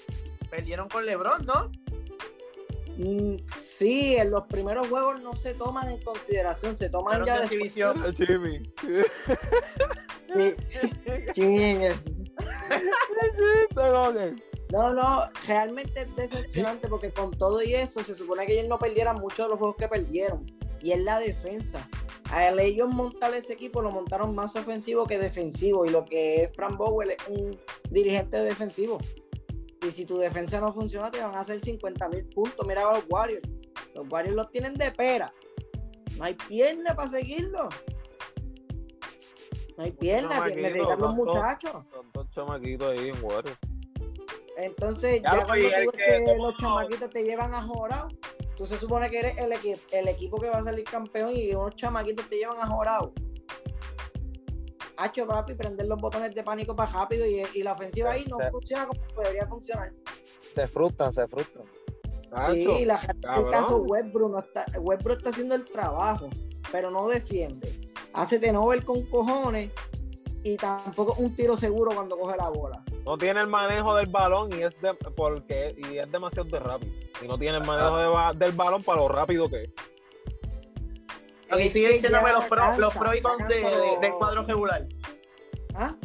Perdieron 0.50 0.90
con 0.90 1.06
LeBron, 1.06 1.46
¿no? 1.46 1.70
mm, 2.98 3.36
sí, 3.54 4.16
en 4.18 4.32
los 4.32 4.46
primeros 4.48 4.88
juegos 4.88 5.22
no 5.22 5.36
se 5.36 5.54
toman 5.54 5.90
en 5.90 6.02
consideración, 6.02 6.76
se 6.76 6.90
toman 6.90 7.26
ya 7.26 7.42
de. 7.42 7.48
El 10.30 10.56
Jimmy. 11.34 11.88
No, 14.72 14.94
no, 14.94 15.24
realmente 15.48 16.02
es 16.02 16.16
decepcionante 16.16 16.88
porque 16.88 17.12
con 17.12 17.32
todo 17.32 17.62
y 17.64 17.74
eso 17.74 18.04
se 18.04 18.14
supone 18.14 18.46
que 18.46 18.54
ellos 18.54 18.70
no 18.70 18.78
perdieran 18.78 19.20
muchos 19.20 19.46
de 19.46 19.50
los 19.50 19.58
juegos 19.58 19.78
que 19.78 19.88
perdieron. 19.88 20.46
Y 20.82 20.92
es 20.92 21.02
la 21.02 21.20
defensa. 21.20 21.88
Al 22.32 22.60
ellos 22.60 22.88
montar 22.88 23.34
ese 23.34 23.54
equipo 23.54 23.82
lo 23.82 23.90
montaron 23.90 24.36
más 24.36 24.56
ofensivo 24.56 25.08
que 25.08 25.18
defensivo. 25.18 25.86
Y 25.86 25.90
lo 25.90 26.06
que 26.06 26.44
es 26.44 26.56
Fran 26.56 26.78
Bowell 26.78 27.12
es 27.12 27.18
un 27.28 27.60
dirigente 27.90 28.38
defensivo. 28.38 29.00
Y 29.86 29.92
si 29.92 30.06
tu 30.06 30.18
defensa 30.18 30.60
no 30.60 30.72
funciona, 30.72 31.10
te 31.10 31.20
van 31.20 31.34
a 31.36 31.40
hacer 31.40 31.60
50 31.60 32.08
mil 32.10 32.26
puntos. 32.28 32.68
Mira 32.68 32.88
a 32.88 32.94
los 32.94 33.06
Warriors. 33.10 33.50
Los 33.96 34.08
Warriors 34.10 34.36
los 34.36 34.52
tienen 34.52 34.76
de 34.76 34.92
pera. 34.92 35.34
No 36.18 36.26
hay 36.26 36.36
pierna 36.36 36.96
para 36.96 37.10
seguirlo. 37.10 37.70
No 39.78 39.84
hay 39.84 39.92
pierna, 39.92 40.46
necesitan 40.46 41.00
los 41.00 41.16
muchachos. 41.16 41.72
Son 41.92 42.12
dos 42.14 42.30
chamaquitos 42.32 42.92
ahí 42.92 43.10
en 43.10 43.24
Warriors. 43.24 43.58
Entonces, 44.62 45.22
Ya 45.24 45.32
ya, 45.32 45.36
lo 45.42 45.46
cuando 45.48 45.66
tú 45.66 45.72
ves 45.72 45.88
que 45.92 46.26
que 46.26 46.36
los 46.38 46.56
chamaquitos 46.58 47.10
te 47.10 47.24
llevan 47.24 47.54
a 47.54 47.62
jorado, 47.62 48.08
tú 48.58 48.66
se 48.66 48.78
supone 48.78 49.10
que 49.10 49.20
eres 49.20 49.38
el, 49.38 49.52
equi- 49.54 49.80
el 49.92 50.08
equipo 50.10 50.40
que 50.40 50.50
va 50.50 50.58
a 50.60 50.64
salir 50.64 50.84
campeón 50.84 51.32
y 51.34 51.54
unos 51.54 51.76
chamaquitos 51.76 52.28
te 52.28 52.38
llevan 52.38 52.58
a 52.60 52.68
jorado. 52.68 53.14
Hacho, 54.98 55.26
papi, 55.26 55.54
prender 55.56 55.88
los 55.88 55.98
botones 55.98 56.36
de 56.36 56.44
pánico 56.44 56.76
para 56.76 56.92
rápido 56.92 57.26
y, 57.26 57.42
y 57.54 57.64
la 57.64 57.72
ofensiva 57.72 58.12
ahí 58.12 58.26
no 58.28 58.38
Sí. 58.38 58.44
funciona 58.52 58.86
como 58.86 59.00
debería 59.18 59.48
funcionar. 59.48 59.94
Se 60.54 60.68
frustran, 60.68 61.14
se 61.14 61.26
frustran. 61.28 61.64
Nacho, 62.32 62.54
Sí, 62.54 62.86
la, 62.86 63.00
el 63.38 63.50
caso 63.50 63.78
Westbrook 63.78 64.32
no 64.32 64.40
está, 64.40 64.66
Westbrook 64.80 65.18
está 65.20 65.30
haciendo 65.30 65.56
el 65.56 65.66
trabajo, 65.66 66.28
pero 66.72 66.92
no 66.92 67.08
defiende. 67.08 67.90
Hace 68.14 68.40
tenover 68.40 68.84
con 68.84 69.04
cojones 69.10 69.72
y 70.44 70.58
tampoco 70.58 71.16
un 71.18 71.34
tiro 71.34 71.56
seguro 71.56 71.92
cuando 71.96 72.18
coge 72.18 72.36
la 72.36 72.50
bola. 72.50 72.84
No 73.06 73.18
tiene 73.18 73.42
el 73.42 73.48
manejo 73.48 73.96
del 73.96 74.08
balón 74.08 74.52
y 74.58 74.64
es 74.64 74.80
de, 74.82 74.94
porque 75.16 75.76
y 75.78 75.98
es 75.98 76.12
demasiado 76.12 76.50
de 76.50 76.60
rápido. 76.60 76.92
Y 77.22 77.28
no 77.28 77.38
tiene 77.38 77.58
el 77.58 77.64
manejo 77.66 77.98
de 78.32 78.38
del 78.38 78.52
balón 78.54 78.84
para 78.84 79.02
lo 79.02 79.08
rápido 79.08 79.50
que 79.50 79.64
es. 79.64 79.70
Y 81.58 81.62
Es 81.64 81.74
sigue 81.74 81.94
diciéndome 81.94 82.32
los 82.32 82.46
pro, 82.46 82.58
cansa, 82.62 82.78
los 82.80 82.96
pro 82.96 83.16
y 83.16 83.22
cons 83.22 83.48
de- 83.48 83.56
de- 83.56 83.98
del 84.02 84.14
cuadro 84.14 84.44
regular. 84.44 84.86
¿Ah? 85.74 85.96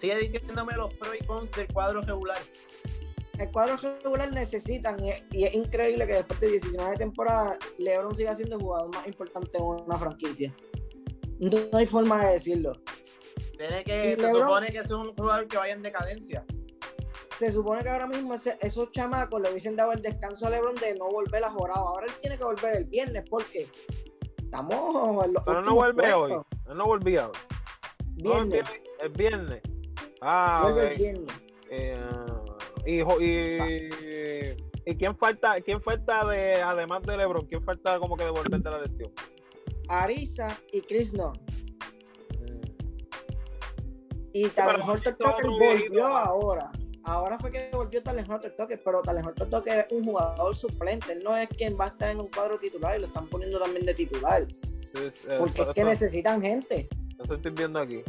Sigue 0.00 0.16
diciéndome 0.18 0.74
los 0.76 0.94
pro 0.94 1.14
y 1.14 1.24
cons 1.26 1.50
del 1.52 1.66
cuadro 1.72 2.00
regular. 2.02 2.38
el 3.38 3.50
cuadro 3.50 3.76
regular 3.76 4.32
necesitan, 4.32 4.98
y 5.04 5.10
es, 5.10 5.24
y 5.30 5.44
es 5.44 5.52
increíble 5.54 6.06
que 6.06 6.14
después 6.14 6.40
de 6.40 6.52
19 6.52 6.96
temporadas, 6.96 7.56
LeBron 7.76 8.16
siga 8.16 8.34
siendo 8.34 8.56
el 8.56 8.62
jugador 8.62 8.94
más 8.94 9.06
importante 9.06 9.58
en 9.58 9.64
una 9.64 9.98
franquicia. 9.98 10.54
No, 11.38 11.58
no 11.70 11.76
hay 11.78 11.86
forma 11.86 12.24
de 12.24 12.32
decirlo. 12.32 12.72
Tiene 13.58 13.84
que, 13.84 14.16
se 14.16 14.22
LeBron. 14.22 14.40
supone 14.42 14.72
que 14.72 14.78
es 14.78 14.90
un 14.90 15.12
jugador 15.14 15.46
que 15.48 15.56
vaya 15.56 15.74
en 15.74 15.82
decadencia. 15.82 16.44
se 17.38 17.50
supone 17.50 17.82
que 17.82 17.90
ahora 17.90 18.06
mismo 18.06 18.32
ese- 18.32 18.56
esos 18.62 18.90
chamacos 18.92 19.40
le 19.42 19.50
hubiesen 19.50 19.76
dado 19.76 19.92
el 19.92 20.00
descanso 20.00 20.46
a 20.46 20.50
LeBron 20.50 20.74
de 20.76 20.94
no 20.96 21.06
volver 21.08 21.44
a 21.44 21.50
jorado. 21.50 21.88
Ahora 21.88 22.06
él 22.06 22.12
tiene 22.20 22.38
que 22.38 22.44
volver 22.44 22.76
el 22.78 22.84
viernes 22.86 23.24
porque 23.28 23.68
estamos 24.38 25.26
en 25.26 25.34
los 25.34 25.42
Pero 25.44 25.60
no 25.60 25.74
vuelve 25.74 26.14
hoy. 26.14 26.32
Él 26.32 26.76
no 26.76 26.84
volvía 26.86 27.26
hoy. 27.28 27.32
No, 28.22 28.38
el 28.38 28.48
Viernes. 28.48 28.70
El 29.00 29.08
viernes. 29.10 29.60
Ah, 30.22 30.60
vuelve 30.62 30.92
el 30.92 30.96
viernes. 30.96 31.34
Eh, 31.68 32.06
y, 32.86 33.02
jo- 33.02 33.20
y, 33.20 33.58
¿y 34.90 34.96
quién 34.96 35.14
falta, 35.18 35.60
quién 35.60 35.82
falta 35.82 36.24
de, 36.26 36.62
además 36.62 37.02
de 37.02 37.18
LeBron, 37.18 37.44
quién 37.46 37.62
falta 37.62 37.98
como 37.98 38.16
que 38.16 38.24
de 38.24 38.30
volver 38.30 38.60
de 38.62 38.70
la 38.70 38.80
lesión? 38.80 39.12
Ariza 39.88 40.58
y 40.72 40.80
Chris 40.80 41.12
Nunn. 41.12 41.34
Y 44.36 44.48
pero 44.48 44.54
Talen 44.54 44.80
ese 44.82 44.90
Horton 44.90 45.16
Tucker 45.16 45.46
volvió 45.46 46.06
ahora. 46.06 46.70
Ahora 47.04 47.38
fue 47.38 47.50
que 47.50 47.70
volvió 47.72 48.02
Talen 48.02 48.30
Horton 48.30 48.52
Tucker, 48.54 48.82
pero 48.84 49.00
Talen 49.00 49.24
Horton 49.24 49.48
Tucker 49.48 49.78
es 49.78 49.86
un 49.90 50.04
jugador 50.04 50.54
suplente. 50.54 51.12
Él 51.12 51.22
no 51.24 51.34
es 51.34 51.48
quien 51.48 51.74
va 51.80 51.86
a 51.86 51.88
estar 51.88 52.10
en 52.10 52.20
un 52.20 52.28
cuadro 52.28 52.58
titular 52.58 52.98
y 52.98 53.00
lo 53.00 53.06
están 53.06 53.28
poniendo 53.28 53.58
también 53.58 53.86
de 53.86 53.94
titular. 53.94 54.46
Sí, 54.94 55.10
sí, 55.14 55.28
Porque 55.38 55.62
es 55.62 55.68
que 55.68 55.84
necesitan 55.84 56.42
gente. 56.42 56.86
eso 57.24 57.34
estoy 57.34 57.50
viendo 57.52 57.80
aquí. 57.80 58.02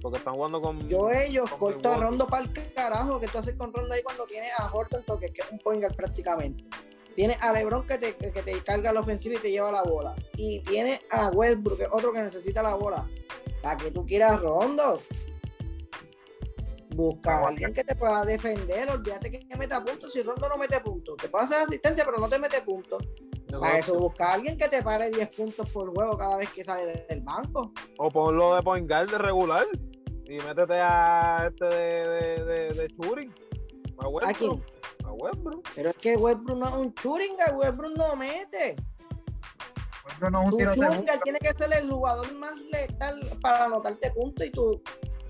Porque 0.00 0.18
están 0.18 0.34
jugando 0.34 0.60
con. 0.60 0.88
Yo 0.88 1.12
ellos 1.12 1.48
con 1.50 1.58
corto 1.60 1.92
a. 1.92 1.96
Rondo 1.96 2.26
para 2.26 2.42
el 2.42 2.72
carajo 2.74 3.20
que 3.20 3.28
tú 3.28 3.38
haces 3.38 3.54
con 3.54 3.72
Rondo 3.72 3.94
ahí 3.94 4.02
cuando 4.02 4.26
tienes 4.26 4.50
a 4.58 4.68
Horton 4.68 5.04
Tucker, 5.04 5.32
que 5.32 5.42
es 5.42 5.52
un 5.52 5.58
point 5.58 5.80
guard 5.80 5.94
prácticamente. 5.94 6.64
Tienes 7.14 7.40
a 7.40 7.52
LeBron 7.52 7.86
que 7.86 7.98
te, 7.98 8.16
que 8.16 8.42
te 8.42 8.52
carga 8.64 8.92
la 8.92 8.98
ofensiva 8.98 9.36
y 9.36 9.38
te 9.38 9.52
lleva 9.52 9.70
la 9.70 9.84
bola. 9.84 10.16
Y 10.36 10.58
tienes 10.60 11.02
a 11.10 11.28
Westbrook, 11.28 11.76
que 11.76 11.84
es 11.84 11.90
otro 11.92 12.12
que 12.12 12.20
necesita 12.20 12.64
la 12.64 12.74
bola. 12.74 13.06
¿Para 13.62 13.76
que 13.76 13.92
tú 13.92 14.04
quieras 14.04 14.40
Rondo? 14.40 14.98
Busca 16.94 17.38
a 17.38 17.48
alguien 17.48 17.72
que 17.72 17.84
te 17.84 17.94
pueda 17.94 18.24
defender. 18.24 18.90
Olvídate 18.90 19.30
que 19.30 19.56
meta 19.56 19.82
puntos. 19.84 20.12
Si 20.12 20.22
Rondo 20.22 20.48
no 20.48 20.56
mete 20.56 20.80
puntos, 20.80 21.16
te 21.16 21.28
puede 21.28 21.44
hacer 21.44 21.58
asistencia, 21.58 22.04
pero 22.04 22.18
no 22.18 22.28
te 22.28 22.38
mete 22.38 22.60
puntos. 22.62 23.02
Para 23.60 23.78
eso 23.78 23.98
busca 23.98 24.30
a 24.30 24.32
alguien 24.34 24.56
que 24.56 24.68
te 24.68 24.82
pare 24.82 25.10
10 25.10 25.28
puntos 25.30 25.68
por 25.70 25.92
juego 25.94 26.16
cada 26.16 26.36
vez 26.38 26.48
que 26.50 26.64
sale 26.64 27.04
del 27.08 27.20
banco. 27.20 27.72
O 27.98 28.08
ponlo 28.08 28.54
de 28.56 28.62
point 28.62 28.88
guard 28.88 29.10
de 29.10 29.18
regular. 29.18 29.66
Y 30.24 30.38
métete 30.38 30.74
a 30.80 31.48
este 31.50 31.64
de, 31.66 32.08
de, 32.08 32.44
de, 32.44 32.72
de 32.74 32.88
Churin. 32.88 33.34
A 33.98 34.06
¿A 34.06 34.08
Westbrook. 34.08 34.38
quién? 34.38 34.64
A 35.04 35.12
Westbrook. 35.12 35.68
Pero 35.74 35.90
es 35.90 35.96
que 35.96 36.16
Westbrook 36.16 36.58
no 36.58 36.66
es 36.68 36.74
un 36.74 36.94
Churinga, 36.94 37.54
Westbrook 37.54 37.96
no 37.96 38.16
mete. 38.16 38.74
Bueno, 40.18 40.30
no 40.30 40.48
es 40.48 40.54
un 40.54 40.74
Tu. 40.74 40.80
Churinga 40.80 41.20
tiene 41.22 41.38
que 41.38 41.52
ser 41.52 41.72
el 41.74 41.90
jugador 41.90 42.32
más 42.34 42.54
letal 42.70 43.20
para 43.42 43.64
anotarte 43.66 44.10
puntos 44.12 44.46
y 44.46 44.50
tú. 44.50 44.82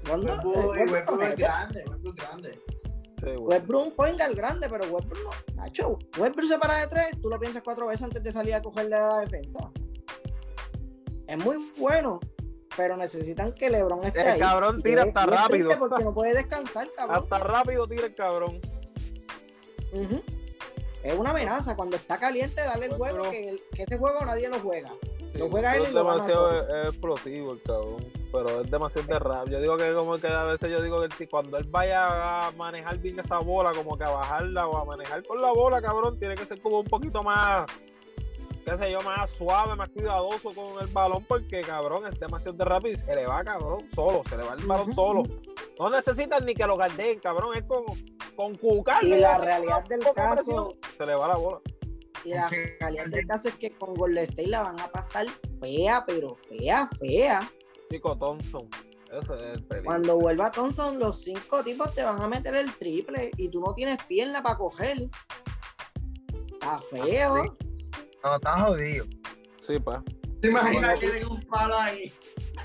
Rondo, 0.04 0.32
eh, 0.32 0.36
Westbrook- 0.36 0.90
Westbrook 0.92 1.22
es 1.22 1.36
grande, 1.36 1.84
Westbrook 1.88 2.16
grande. 2.16 2.52
Sí, 2.52 3.26
Westbrook. 3.26 3.48
Westbrook 3.48 3.86
un 3.86 3.92
point 3.94 4.18
guard 4.18 4.34
grande, 4.34 4.68
pero 4.68 4.84
Westbrook 4.86 5.22
no. 5.24 5.54
Nacho, 5.54 5.98
Westbrook 6.18 6.48
se 6.48 6.58
para 6.58 6.76
de 6.78 6.86
tres, 6.88 7.06
tú 7.20 7.28
lo 7.28 7.38
piensas 7.38 7.62
cuatro 7.62 7.86
veces 7.86 8.02
antes 8.02 8.22
de 8.22 8.32
salir 8.32 8.54
a 8.54 8.62
cogerle 8.62 8.96
a 8.96 9.06
la 9.08 9.18
defensa. 9.20 9.70
Es 11.28 11.38
muy 11.38 11.72
bueno, 11.78 12.18
pero 12.76 12.96
necesitan 12.96 13.52
que 13.54 13.70
LeBron 13.70 14.04
esté 14.04 14.22
El 14.22 14.28
ahí. 14.28 14.38
cabrón 14.40 14.80
Y 14.80 14.82
tira 14.82 15.02
hasta 15.04 15.24
rápido. 15.26 15.78
Porque 15.78 16.04
no 16.04 16.12
puede 16.12 16.34
descansar, 16.34 16.88
cabrón. 16.96 17.18
Hasta 17.22 17.38
rápido 17.38 17.86
tira 17.86 18.06
el 18.06 18.14
cabrón. 18.14 18.60
Ujú. 19.92 20.20
Es 21.02 21.14
una 21.18 21.30
amenaza. 21.30 21.74
Cuando 21.76 21.96
está 21.96 22.18
caliente, 22.18 22.60
dale 22.62 22.86
el 22.86 22.94
juego, 22.94 23.30
que, 23.30 23.48
el- 23.48 23.60
que 23.74 23.82
este 23.82 23.98
juego 23.98 24.24
nadie 24.24 24.48
lo 24.48 24.58
juega. 24.60 24.92
Lo 25.38 25.48
juega 25.50 25.76
él 25.76 25.82
es 25.82 25.90
y 25.90 25.94
lo 25.94 26.04
gana 26.04 26.14
demasiado 26.16 26.48
solo. 26.50 26.62
es- 26.62 26.74
es 26.82 26.88
explosivo 26.90 27.52
el 27.52 27.62
cabrón. 27.62 28.12
Pero 28.32 28.60
es 28.62 28.70
demasiado 28.70 29.06
de 29.08 29.18
rap. 29.18 29.48
Yo 29.48 29.60
digo 29.60 29.76
que 29.76 29.92
como 29.94 30.16
que 30.18 30.26
a 30.28 30.44
veces 30.44 30.70
yo 30.70 30.80
digo 30.82 31.02
que 31.18 31.28
cuando 31.28 31.58
él 31.58 31.64
vaya 31.68 32.46
a 32.46 32.50
manejar 32.52 32.96
bien 32.98 33.18
esa 33.18 33.38
bola, 33.38 33.72
como 33.72 33.96
que 33.98 34.04
a 34.04 34.10
bajarla 34.10 34.66
o 34.66 34.76
a 34.78 34.84
manejar 34.84 35.22
con 35.26 35.40
la 35.42 35.52
bola, 35.52 35.82
cabrón, 35.82 36.18
tiene 36.18 36.34
que 36.34 36.46
ser 36.46 36.60
como 36.62 36.80
un 36.80 36.86
poquito 36.86 37.22
más, 37.22 37.66
qué 38.64 38.76
sé 38.78 38.90
yo, 38.90 39.00
más 39.02 39.30
suave, 39.32 39.74
más 39.76 39.90
cuidadoso 39.90 40.50
con 40.54 40.80
el 40.82 40.86
balón, 40.92 41.24
porque 41.24 41.60
cabrón, 41.60 42.06
es 42.06 42.18
demasiado 42.18 42.56
de 42.56 42.64
rápido 42.64 42.94
y 42.94 42.96
se 42.96 43.14
le 43.14 43.26
va, 43.26 43.44
cabrón, 43.44 43.86
solo, 43.94 44.22
se 44.28 44.36
le 44.38 44.44
va 44.44 44.54
el 44.54 44.64
balón 44.66 44.94
solo. 44.94 45.22
No 45.78 45.90
necesitan 45.90 46.44
ni 46.46 46.54
que 46.54 46.66
lo 46.66 46.76
guarden, 46.76 47.18
cabrón, 47.20 47.54
es 47.56 47.64
con, 47.64 47.84
con 48.36 48.54
cucar. 48.56 49.04
Y 49.04 49.18
la 49.20 49.36
realidad 49.36 49.84
del 49.84 50.00
caso, 50.14 50.34
presión, 50.36 50.72
Se 50.96 51.04
le 51.04 51.14
va 51.14 51.28
la 51.28 51.36
bola. 51.36 51.58
Y 52.24 52.30
la 52.30 52.48
realidad 52.48 53.06
del 53.06 53.26
caso 53.26 53.48
es 53.48 53.56
que 53.56 53.70
con 53.70 53.94
Golden 53.94 54.24
State 54.24 54.48
la 54.48 54.62
van 54.62 54.78
a 54.80 54.88
pasar 54.88 55.26
fea, 55.60 56.04
pero 56.06 56.36
fea, 56.48 56.88
fea. 56.98 57.50
Chico 57.90 58.16
Thompson, 58.16 58.68
ese 59.10 59.34
es 59.34 59.40
el 59.56 59.62
peligro. 59.64 59.84
Cuando 59.84 60.16
vuelva 60.18 60.50
Thompson, 60.50 60.98
los 60.98 61.22
cinco 61.22 61.62
tipos 61.62 61.92
te 61.94 62.02
van 62.02 62.20
a 62.22 62.28
meter 62.28 62.54
el 62.54 62.72
triple 62.76 63.30
y 63.36 63.48
tú 63.50 63.60
no 63.60 63.74
tienes 63.74 63.98
pierna 64.04 64.42
para 64.42 64.56
coger. 64.56 65.08
Está 66.52 66.80
feo. 66.90 67.56
No, 68.24 68.36
está 68.36 68.60
jodido. 68.60 69.04
Sí, 69.60 69.78
pa. 69.78 70.02
¿Te 70.40 70.48
imaginas 70.48 70.98
que 70.98 71.10
den 71.10 71.26
un 71.28 71.40
palo 71.42 71.76
ahí? 71.76 72.12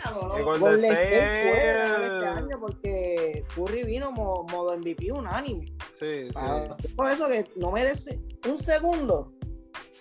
Ah, 0.04 0.12
Golden 0.12 0.92
State 0.92 1.10
puede 1.10 2.04
este 2.16 2.28
año 2.28 2.60
porque 2.60 3.44
Curry 3.56 3.84
vino 3.84 4.12
mo- 4.12 4.46
modo 4.52 4.78
MVP 4.78 5.12
unánime. 5.12 5.66
Sí, 6.00 6.30
sí. 6.30 6.94
Por 6.96 7.12
eso 7.12 7.28
que 7.28 7.50
no 7.56 7.72
me 7.72 7.84
des 7.84 8.08
un 8.48 8.58
segundo. 8.58 9.34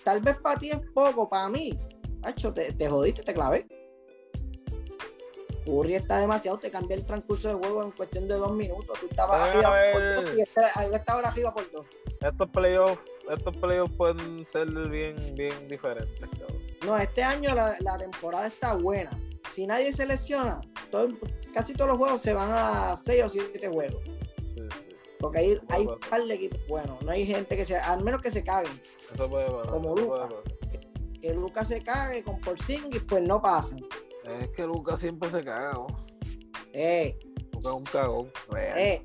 Tal 0.06 0.20
vez 0.20 0.36
para 0.38 0.56
ti 0.56 0.70
es 0.70 0.78
poco, 0.94 1.28
para 1.28 1.48
mí. 1.48 1.76
Macho, 2.22 2.52
te, 2.52 2.72
te 2.72 2.88
jodiste, 2.88 3.24
te 3.24 3.34
clavé. 3.34 3.66
Curry 5.64 5.96
está 5.96 6.20
demasiado, 6.20 6.58
te 6.60 6.70
cambia 6.70 6.96
el 6.96 7.04
transcurso 7.04 7.48
de 7.48 7.54
juego 7.54 7.82
en 7.82 7.90
cuestión 7.90 8.28
de 8.28 8.34
dos 8.36 8.52
minutos. 8.52 9.00
Tú 9.00 9.08
estabas 9.10 9.50
arriba 9.50 9.74
por 9.92 10.24
dos 10.24 10.36
y 10.38 10.42
este- 10.42 10.60
él 10.84 10.94
está 10.94 11.14
ahora 11.14 11.28
arriba 11.30 11.52
por 11.52 11.68
dos. 11.72 11.86
Estos 12.20 12.48
playoffs, 12.50 13.02
estos 13.36 13.56
playoffs 13.56 13.92
pueden 13.96 14.46
ser 14.52 14.70
bien, 14.88 15.16
bien 15.34 15.66
diferentes, 15.66 16.20
cabrón. 16.20 16.62
No, 16.86 16.96
este 16.96 17.24
año 17.24 17.52
la, 17.52 17.74
la 17.80 17.98
temporada 17.98 18.46
está 18.46 18.74
buena. 18.74 19.10
Si 19.52 19.66
nadie 19.66 19.92
se 19.92 20.06
lesiona, 20.06 20.60
todo- 20.92 21.08
casi 21.52 21.72
todos 21.74 21.88
los 21.90 21.98
juegos 21.98 22.22
se 22.22 22.32
van 22.32 22.50
a 22.52 22.94
seis 22.94 23.24
o 23.24 23.28
siete 23.28 23.66
juegos. 23.66 24.04
Porque 25.18 25.38
hay, 25.38 25.60
hay 25.70 25.84
Bueno. 25.84 25.92
un 26.02 26.10
par 26.10 26.22
de 26.22 26.34
equipos 26.34 26.60
buenos. 26.68 27.02
No 27.02 27.10
hay 27.10 27.26
gente 27.26 27.56
que 27.56 27.64
se. 27.64 27.76
Al 27.76 28.02
menos 28.04 28.20
que 28.22 28.30
se 28.30 28.44
caguen. 28.44 28.80
Eso 29.14 29.28
puede 29.28 29.46
pasar. 29.50 29.70
Como 29.72 29.94
puede 29.94 30.08
pasar. 30.08 30.42
Que 31.20 31.32
Lucas 31.34 31.68
se 31.68 31.82
cague 31.82 32.22
con 32.22 32.40
Porzingis, 32.40 33.02
pues 33.08 33.22
no 33.22 33.40
pasan. 33.40 33.78
Es 34.24 34.48
que 34.50 34.62
Lucas 34.64 35.00
siempre 35.00 35.30
se 35.30 35.42
caga, 35.42 35.72
¿no? 35.72 35.86
Eh, 36.72 37.18
Lucas 37.52 37.66
es 37.66 37.72
un 37.72 37.84
cagón. 37.84 38.32
Real. 38.50 38.78
eh, 38.78 39.02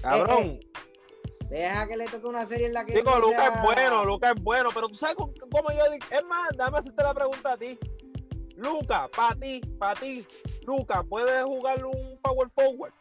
cabrón. 0.00 0.60
deja 1.50 1.86
que 1.86 1.96
le 1.96 2.04
toque 2.06 2.26
una 2.26 2.46
serie 2.46 2.66
en 2.66 2.72
la 2.74 2.84
que. 2.84 2.94
Digo, 2.94 3.10
no 3.10 3.20
Lucas 3.20 3.38
sea- 3.52 3.54
es 3.56 3.62
bueno, 3.62 4.04
Lucas 4.04 4.32
es 4.36 4.42
bueno, 4.42 4.70
pero 4.72 4.88
tú 4.88 4.94
sabes 4.94 5.16
cómo 5.16 5.32
cómo 5.50 5.70
yo 5.70 5.90
digo. 5.90 6.06
Es 6.10 6.24
más, 6.24 6.48
dame 6.56 6.78
hacerte 6.78 7.02
la 7.02 7.12
pregunta 7.14 7.52
a 7.52 7.56
ti. 7.56 7.78
Lucas, 8.56 9.08
para 9.16 9.34
ti, 9.34 9.60
para 9.78 9.98
ti, 9.98 10.24
Lucas, 10.66 11.04
¿puedes 11.08 11.42
jugar 11.44 11.84
un 11.84 12.18
power 12.22 12.48
forward? 12.50 12.92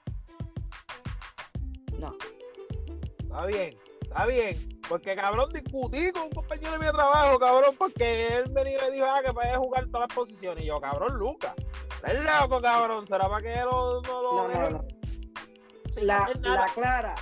No. 2.02 2.18
Está 3.20 3.46
bien, 3.46 3.78
está 4.02 4.26
bien. 4.26 4.82
Porque 4.90 5.16
cabrón 5.16 5.50
discutí 5.54 6.12
con 6.12 6.24
un 6.24 6.30
compañero 6.32 6.74
de 6.74 6.80
mi 6.80 6.86
trabajo, 6.92 7.40
cabrón, 7.40 7.76
porque 7.78 8.28
él 8.38 8.44
venía 8.52 8.78
y 8.80 8.90
me 8.90 8.96
dijo 8.96 9.06
ah, 9.08 9.22
que 9.26 9.32
puede 9.32 9.56
jugar 9.56 9.86
todas 9.88 10.08
las 10.10 10.16
posiciones. 10.16 10.64
Y 10.64 10.68
yo, 10.68 10.82
cabrón, 10.82 11.18
Lucas. 11.18 11.54
Estás 12.04 12.42
loco, 12.42 12.62
cabrón. 12.62 13.08
¿Será 13.08 13.30
para 13.30 13.42
que 13.42 13.62
lo- 13.62 14.02
no 14.02 14.22
lo 14.22 14.32
No, 14.36 14.44
no, 14.44 14.48
dejen 14.50 14.74
no. 14.74 14.86
La, 16.02 16.30
la 16.42 16.68
clara. 16.74 17.16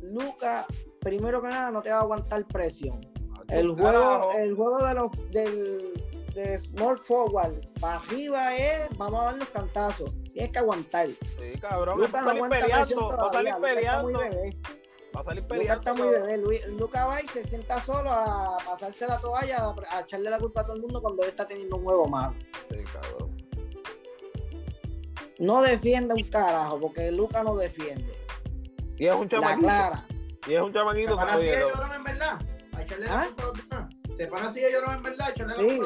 Lucas, 0.00 0.64
primero 1.00 1.42
que 1.42 1.48
nada, 1.48 1.70
no 1.70 1.82
te 1.82 1.90
va 1.90 1.96
a 1.96 2.00
aguantar 2.00 2.46
presión. 2.46 3.00
El 3.48 3.74
carajo. 3.76 4.30
juego, 4.30 4.32
el 4.38 4.54
juego 4.54 4.86
de 4.86 4.94
los 4.94 5.10
del 5.30 5.92
de 6.34 6.56
small 6.58 6.98
forward 6.98 7.52
para 7.78 7.96
arriba 7.96 8.56
es 8.56 8.88
vamos 8.96 9.20
a 9.20 9.24
dar 9.24 9.36
los 9.36 9.48
cantazos. 9.50 10.14
Tienes 10.32 10.50
que 10.52 10.58
aguantar. 10.58 11.08
Sí, 11.08 11.58
cabrón. 11.60 11.98
Lucas 11.98 12.14
va 12.14 12.18
a 12.20 12.22
no 12.24 12.30
aguanta 12.44 12.58
peleando. 12.60 12.86
presión 12.86 13.08
Va 13.08 13.14
a 13.28 13.32
salir 13.32 13.52
todavía. 13.54 13.58
Lucas 13.58 13.82
está 13.82 14.02
muy 14.02 14.12
peleando. 14.12 14.36
bebé. 14.40 14.56
Va 15.14 15.20
a 15.20 15.24
salir 15.24 15.42
Lucas 15.42 15.58
peleando. 15.58 15.80
está 15.90 15.94
muy 15.94 16.08
bebé. 16.08 16.38
Luis- 16.38 16.66
Lucas 16.68 17.08
va 17.08 17.22
y 17.22 17.26
se 17.28 17.44
sienta 17.44 17.80
solo 17.84 18.10
a 18.10 18.56
pasarse 18.64 19.06
la 19.06 19.20
toalla, 19.20 19.74
a, 19.90 20.00
echarle 20.00 20.30
la 20.30 20.38
culpa 20.38 20.60
a 20.62 20.64
todo 20.64 20.76
el 20.76 20.82
mundo 20.82 21.02
cuando 21.02 21.22
él 21.22 21.28
está 21.30 21.46
teniendo 21.46 21.76
un 21.76 21.84
juego 21.84 22.06
malo. 22.08 22.34
Sí, 22.70 22.78
cabrón. 22.92 23.36
No 25.38 25.60
defiende 25.62 26.14
un 26.14 26.22
carajo, 26.30 26.78
porque 26.80 27.10
Lucas 27.10 27.42
no 27.44 27.56
defiende. 27.56 28.12
Y 28.96 29.06
es 29.06 29.14
un 29.14 29.22
La 29.24 29.28
chamaquito. 29.28 29.60
clara. 29.62 30.06
Y 30.46 30.54
es 30.54 30.62
un 30.62 30.72
chamaquito. 30.72 31.16
de 31.16 31.42
digo. 31.56 31.68
llorón 31.68 31.92
en 31.94 32.04
verdad. 32.04 32.38
A 32.72 32.82
echarle 32.82 33.06
¿Ah? 33.08 33.16
la 33.16 33.24
culpa 33.26 33.42
a 33.42 33.46
los 33.46 33.68
demás. 33.68 33.91
Se 34.14 34.26
para 34.26 34.46
así 34.46 34.60
de 34.60 34.72
llorón 34.72 34.96
en 34.96 35.02
verdad. 35.02 35.34
la 35.36 35.54
Sí. 35.56 35.80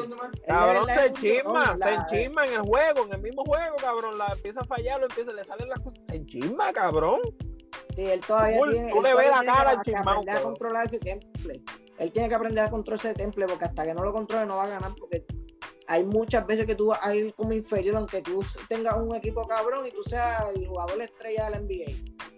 Cabrón, 0.47 0.85
se 0.85 1.07
un 1.07 1.13
chisma, 1.15 1.65
llorón, 1.65 1.79
se 1.79 1.85
la- 1.85 1.93
enchisma 1.95 2.45
en 2.45 2.53
el 2.53 2.61
juego, 2.61 3.05
en 3.05 3.13
el 3.13 3.21
mismo 3.21 3.43
juego, 3.45 3.75
cabrón. 3.77 4.17
La 4.17 4.27
empieza 4.33 4.59
a 4.61 4.65
fallar, 4.65 4.99
lo 4.99 5.05
empieza, 5.07 5.31
le 5.33 5.43
salen 5.43 5.69
las 5.69 5.79
cosas. 5.79 5.99
Se 6.05 6.15
enchisma, 6.15 6.73
cabrón. 6.73 7.21
Sí, 7.95 8.05
él 8.05 8.21
todavía 8.21 8.59
Tú- 8.59 8.69
tiene, 8.69 8.91
tú 8.91 9.01
le 9.01 9.15
ves 9.15 9.29
la 9.31 9.43
cara 9.43 9.69
al 9.71 9.77
aprender 9.79 10.37
a 10.37 10.41
controlar 10.41 10.85
ese 10.85 10.99
temple. 10.99 11.61
Él 11.97 12.11
tiene 12.11 12.29
que 12.29 12.35
aprender 12.35 12.63
a 12.63 12.69
controlar 12.69 13.05
ese 13.05 13.15
temple 13.15 13.45
porque 13.47 13.65
hasta 13.65 13.85
que 13.85 13.93
no 13.93 14.03
lo 14.03 14.13
controle 14.13 14.45
no 14.45 14.57
va 14.57 14.65
a 14.65 14.69
ganar 14.69 14.91
porque 14.99 15.25
hay 15.87 16.03
muchas 16.03 16.45
veces 16.45 16.65
que 16.65 16.75
tú 16.75 16.87
vas 16.87 16.99
a 17.01 17.15
ir 17.15 17.33
como 17.33 17.53
inferior, 17.53 17.95
aunque 17.95 18.21
tú 18.21 18.43
tengas 18.67 18.95
un 18.97 19.15
equipo 19.15 19.47
cabrón 19.47 19.87
y 19.87 19.91
tú 19.91 20.03
seas 20.03 20.43
el 20.53 20.67
jugador 20.67 21.01
estrella 21.01 21.49
del 21.49 21.61
NBA. 21.65 21.91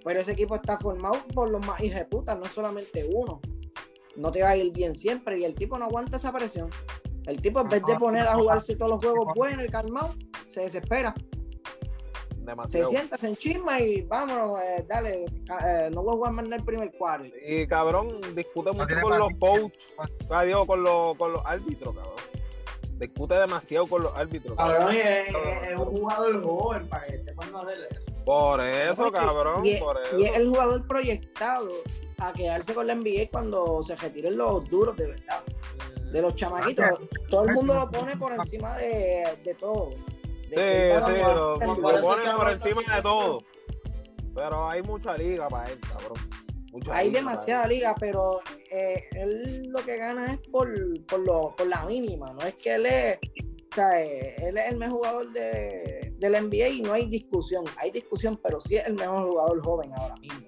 Pero 0.04 0.22
ese 0.22 0.32
equipo 0.32 0.56
está 0.56 0.78
formado 0.78 1.18
por 1.34 1.50
los 1.50 1.66
más 1.66 1.82
puta, 2.10 2.36
no 2.36 2.46
solamente 2.46 3.10
uno. 3.12 3.42
No 4.20 4.32
te 4.32 4.44
va 4.44 4.50
a 4.50 4.58
ir 4.58 4.74
bien 4.74 4.96
siempre 4.96 5.40
y 5.40 5.46
el 5.46 5.56
tipo 5.56 5.80
no 5.80 5.86
aguanta 5.86 6.18
esa 6.18 6.34
presión. 6.34 6.70
El 7.26 7.42
tipo 7.42 7.62
en 7.62 7.70
vez 7.70 7.82
de 7.86 7.96
poner 7.98 8.28
a 8.28 8.36
jugarse 8.36 8.76
todos 8.76 8.92
los 8.92 9.00
juegos 9.04 9.34
buenos 9.34 9.64
y 9.66 9.70
calmado, 9.70 10.14
se 10.48 10.62
desespera. 10.62 11.14
Se 12.34 12.46
Demasiado. 12.46 12.90
sienta, 12.90 13.18
se 13.18 13.28
enchisma 13.30 13.80
y 13.80 14.02
vámonos, 14.02 14.60
eh, 14.60 14.84
dale, 14.90 15.26
eh, 15.26 15.90
no 15.92 16.02
voy 16.02 16.14
a 16.14 16.18
jugar 16.18 16.32
más 16.34 16.46
en 16.46 16.54
el 16.54 16.64
primer 16.66 16.92
cuarto. 16.98 17.30
Y 17.48 17.68
cabrón, 17.68 18.20
discute 18.36 18.72
mucho 18.72 18.96
con 19.02 19.20
los 19.20 19.30
coaches, 19.40 19.96
ah, 20.32 20.44
digo, 20.44 20.66
con 20.66 20.84
los, 20.84 21.16
con 21.18 21.34
los 21.34 21.42
árbitros, 21.46 21.96
cabrón. 21.96 22.14
Discute 22.98 23.36
demasiado 23.36 23.86
con 23.86 24.04
los 24.04 24.18
árbitros. 24.18 24.56
cabrón. 24.56 24.80
Cabrón, 24.80 24.96
y 24.96 25.00
es, 25.00 25.80
un 25.80 25.86
jugador 25.86 26.44
joven 26.44 26.88
para 26.90 27.06
que 27.06 27.16
esté 27.16 27.32
a 27.32 27.60
hacer 27.62 27.88
eso. 27.92 28.26
Por 28.26 28.62
eso, 28.62 29.12
cabrón, 29.12 29.66
y, 29.66 29.70
es- 29.72 29.82
por 29.82 30.02
eso. 30.02 30.20
y 30.20 30.26
es 30.26 30.36
el 30.38 30.50
jugador 30.50 30.88
proyectado 30.88 31.72
a 32.22 32.34
quedarse 32.34 32.74
con 32.74 32.88
la 32.88 32.96
NBA 32.96 33.30
cuando 33.32 33.84
se 33.84 33.96
retiren 33.96 34.38
los 34.38 34.70
duros 34.70 34.96
de 34.98 35.08
verdad. 35.08 35.44
De 36.12 36.22
los 36.22 36.36
chamaquitos. 36.36 37.00
Todo 37.30 37.46
el 37.46 37.54
mundo 37.54 37.76
lo 37.76 37.92
pone 37.92 38.18
por 38.18 38.34
encima 38.34 38.76
de, 38.78 39.38
de 39.44 39.54
todo. 39.56 39.90
De 40.50 41.00
Sí, 41.06 41.14
sí, 41.14 41.20
lo, 41.22 41.58
lo 41.58 41.82
por 41.82 41.94
eso 41.94 42.02
ponen 42.02 42.36
por 42.36 42.50
encima 42.50 42.96
de 42.96 43.02
todo. 43.02 43.44
Pero 44.34 44.70
hay 44.70 44.82
mucha 44.82 45.16
liga 45.18 45.48
para 45.48 45.70
él, 45.70 45.80
cabrón. 45.82 46.18
Mucha 46.72 46.96
Hay 46.96 47.08
liga 47.08 47.20
demasiada 47.20 47.68
liga, 47.68 47.96
pero 48.00 48.40
eh, 48.72 49.04
él 49.12 49.64
lo 49.68 49.84
que 49.84 49.98
gana 49.98 50.34
es 50.34 50.38
por, 50.50 50.70
por, 51.06 51.20
lo, 51.20 51.56
por 51.56 51.68
la 51.68 51.86
mínima. 51.86 52.34
No 52.34 52.42
es 52.42 52.56
que 52.56 52.76
él 52.76 52.86
es. 52.86 53.20
O 53.72 53.76
sea, 53.76 54.02
eh, 54.02 54.36
él 54.40 54.58
es 54.58 54.72
el 54.72 54.78
mejor 54.78 54.98
jugador 54.98 55.32
de, 55.32 56.16
del 56.18 56.48
NBA 56.48 56.68
y 56.70 56.82
no 56.82 56.94
hay 56.94 57.08
discusión. 57.08 57.66
Hay 57.78 57.92
discusión, 57.92 58.40
pero 58.42 58.60
sí 58.60 58.78
es 58.78 58.88
el 58.88 58.94
mejor 58.94 59.28
jugador 59.28 59.64
joven 59.64 59.94
ahora 59.94 60.16
mismo. 60.16 60.48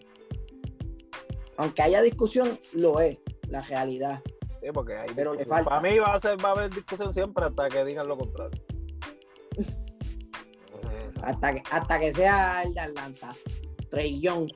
Aunque 1.58 1.82
haya 1.82 2.02
discusión, 2.02 2.60
lo 2.74 3.00
es, 3.00 3.18
la 3.48 3.62
realidad. 3.62 4.22
Sí, 4.62 4.68
porque 4.74 4.96
hay 4.96 5.10
Pero 5.16 5.34
le 5.34 5.40
discusión. 5.40 5.66
falta. 5.66 5.82
Para 5.82 5.82
mí 5.82 6.00
va 6.00 6.14
a, 6.14 6.20
ser, 6.20 6.44
va 6.44 6.50
a 6.50 6.52
haber 6.54 6.70
discusión 6.70 7.14
siempre 7.14 7.46
hasta 7.46 7.70
que 7.70 7.86
digan 7.86 8.08
lo 8.08 8.18
contrario. 8.18 8.62
Hasta 11.24 11.54
que, 11.54 11.62
hasta 11.70 12.00
que 12.00 12.14
sea 12.14 12.64
el 12.64 12.74
de 12.74 12.80
Atlanta. 12.80 13.36
Young. 13.92 14.50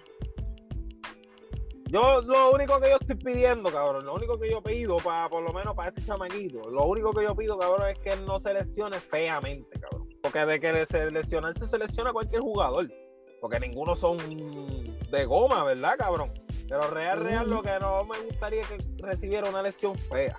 Yo 1.90 2.22
lo 2.22 2.52
único 2.52 2.80
que 2.80 2.90
yo 2.90 2.98
estoy 3.00 3.16
pidiendo, 3.16 3.72
cabrón, 3.72 4.06
lo 4.06 4.16
único 4.16 4.40
que 4.40 4.50
yo 4.50 4.62
pido 4.64 4.98
para 4.98 5.30
por 5.30 5.44
lo 5.44 5.54
menos 5.54 5.76
para 5.76 5.90
ese 5.90 6.04
chamaquito, 6.04 6.70
lo 6.70 6.86
único 6.86 7.14
que 7.14 7.24
yo 7.24 7.36
pido, 7.36 7.58
cabrón, 7.60 7.90
es 7.90 8.00
que 8.00 8.10
él 8.10 8.26
no 8.26 8.40
seleccione 8.40 9.00
feamente, 9.00 9.80
cabrón. 9.80 10.10
Porque 10.22 10.46
de 10.46 10.60
que 10.60 10.86
seleccionar 10.88 11.56
se 11.56 11.68
selecciona 11.68 12.12
cualquier 12.12 12.42
jugador. 12.42 12.92
Porque 13.40 13.60
ninguno 13.60 13.96
son 13.96 14.18
de 14.18 15.26
goma, 15.26 15.64
¿verdad, 15.64 15.96
cabrón? 16.00 16.30
Pero 16.68 16.88
real, 16.90 17.24
real, 17.24 17.50
lo 17.50 17.62
que 17.62 17.78
no 17.80 18.04
me 18.06 18.20
gustaría 18.22 18.62
es 18.62 18.68
que 18.68 18.78
recibiera 19.00 19.50
una 19.50 19.62
lesión 19.62 19.96
fea. 19.98 20.38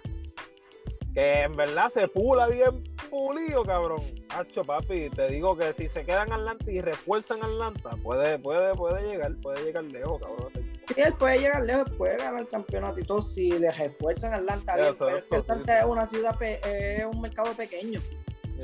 Que 1.14 1.42
en 1.42 1.52
verdad 1.56 1.88
se 1.88 2.08
pula 2.08 2.46
bien 2.46 2.82
pulido, 3.08 3.64
cabrón. 3.64 4.00
Hacho, 4.28 4.62
papi, 4.64 5.08
te 5.10 5.28
digo 5.28 5.56
que 5.56 5.72
si 5.72 5.88
se 5.88 6.04
quedan 6.04 6.30
Atlanta 6.32 6.70
y 6.70 6.80
refuerzan 6.82 7.42
Atlanta, 7.42 7.90
puede, 8.02 8.38
puede, 8.38 8.74
puede 8.74 9.02
llegar, 9.08 9.34
puede 9.40 9.64
llegar 9.64 9.84
lejos, 9.84 10.20
cabrón. 10.20 10.52
Sí, 10.88 10.94
él 11.00 11.14
puede 11.14 11.38
llegar 11.38 11.62
lejos, 11.62 11.84
puede 11.96 12.16
ganar 12.18 12.40
el 12.40 12.48
campeonato 12.48 13.00
y 13.00 13.04
todo 13.04 13.22
si 13.22 13.50
le 13.50 13.70
refuerzan 13.72 14.34
Atlanta. 14.34 14.76
bien, 14.76 14.94
pero 14.98 15.16
es 15.18 15.24
Atlanta 15.32 15.78
es 15.80 15.84
una 15.86 16.06
ciudad, 16.06 16.42
es 16.42 17.04
un 17.06 17.20
mercado 17.20 17.52
pequeño. 17.54 18.00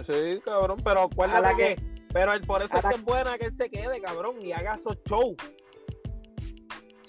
Sí, 0.06 0.40
cabrón, 0.44 0.78
pero 0.84 1.02
acuérdate 1.02 1.56
que, 1.56 1.76
que- 1.76 1.82
pero 2.12 2.32
por 2.46 2.60
eso 2.62 2.76
es 2.76 2.82
que 2.82 2.94
es 2.96 3.02
buena 3.02 3.38
que 3.38 3.46
él 3.46 3.56
se 3.56 3.70
quede, 3.70 4.00
cabrón, 4.02 4.40
y 4.42 4.52
haga 4.52 4.74
esos 4.74 4.98
shows. 5.06 5.36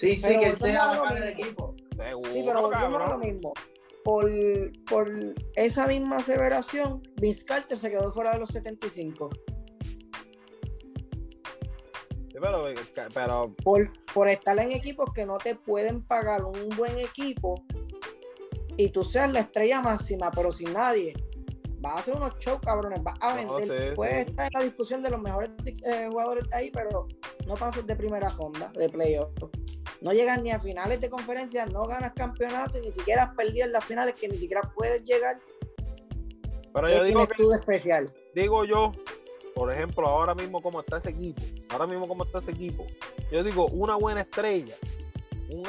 Sí, 0.03 0.17
sí, 0.17 0.23
Pero 0.27 0.39
que 0.41 0.45
él 0.47 0.57
sea 0.57 0.85
bacán 0.99 1.15
del 1.15 1.29
equipo. 1.29 1.75
Seguro, 1.95 2.31
Sí, 2.33 2.43
pero 2.45 2.61
volvemos 2.61 3.01
a 3.01 3.09
lo 3.09 3.17
mismo. 3.19 3.53
Por, 4.03 4.29
por 4.89 5.09
esa 5.55 5.87
misma 5.87 6.17
aseveración, 6.17 7.01
Vince 7.21 7.45
Carter 7.45 7.77
se 7.77 7.89
quedó 7.89 8.11
fuera 8.11 8.33
de 8.33 8.39
los 8.39 8.49
75. 8.49 9.29
Sí, 12.29 12.37
pero, 12.41 12.65
pero 13.13 13.55
Por, 13.63 13.87
por 14.13 14.27
estar 14.27 14.57
en 14.59 14.71
equipos 14.71 15.13
que 15.13 15.25
no 15.25 15.37
te 15.37 15.55
pueden 15.55 16.01
pagar 16.01 16.43
un 16.43 16.69
buen 16.75 16.97
equipo 16.99 17.63
y 18.75 18.89
tú 18.89 19.03
seas 19.03 19.31
la 19.31 19.41
estrella 19.41 19.81
máxima, 19.81 20.31
pero 20.31 20.51
sin 20.51 20.73
nadie. 20.73 21.13
Vas 21.79 21.95
a 21.95 21.99
hacer 21.99 22.15
unos 22.15 22.37
shows, 22.39 22.59
cabrones, 22.61 23.03
vas 23.03 23.17
a 23.21 23.41
No, 23.43 23.55
vender. 23.55 23.89
sí, 23.89 23.95
Puedes 23.95 24.23
sí. 24.25 24.29
estar 24.31 24.47
en 24.47 24.51
la 24.53 24.61
discusión 24.65 25.03
de 25.03 25.09
los 25.11 25.21
mejores 25.21 25.51
eh, 25.85 26.07
jugadores 26.09 26.49
de 26.49 26.55
ahí, 26.57 26.71
pero 26.71 27.07
no 27.47 27.55
pasas 27.55 27.85
de 27.85 27.95
primera 27.95 28.29
ronda, 28.29 28.71
de 28.75 28.89
playoff. 28.89 29.31
No 30.01 30.11
llegas 30.11 30.41
ni 30.41 30.51
a 30.51 30.59
finales 30.59 30.99
de 31.01 31.09
conferencia, 31.09 31.65
no 31.65 31.85
ganas 31.87 32.13
campeonato 32.13 32.77
y 32.77 32.81
ni 32.81 32.91
siquiera 32.91 33.23
has 33.23 33.35
perdido 33.35 33.65
en 33.65 33.71
las 33.71 33.85
finales 33.85 34.15
que 34.15 34.27
ni 34.27 34.37
siquiera 34.37 34.61
puedes 34.75 35.03
llegar. 35.03 35.39
pero 36.73 36.87
¿Qué 36.87 36.97
yo 36.97 37.03
digo 37.03 37.27
que 37.27 37.35
tú 37.35 37.53
especial? 37.53 38.11
digo 38.35 38.65
yo, 38.65 38.91
por 39.55 39.71
ejemplo, 39.71 40.07
ahora 40.07 40.33
mismo 40.35 40.61
como 40.61 40.81
está 40.81 40.97
ese 40.97 41.11
equipo, 41.11 41.41
ahora 41.69 41.87
mismo 41.87 42.07
como 42.07 42.25
está 42.25 42.39
ese 42.39 42.51
equipo, 42.51 42.85
yo 43.31 43.43
digo 43.43 43.67
una 43.67 43.95
buena 43.95 44.21
estrella, 44.21 44.75
un, 45.49 45.63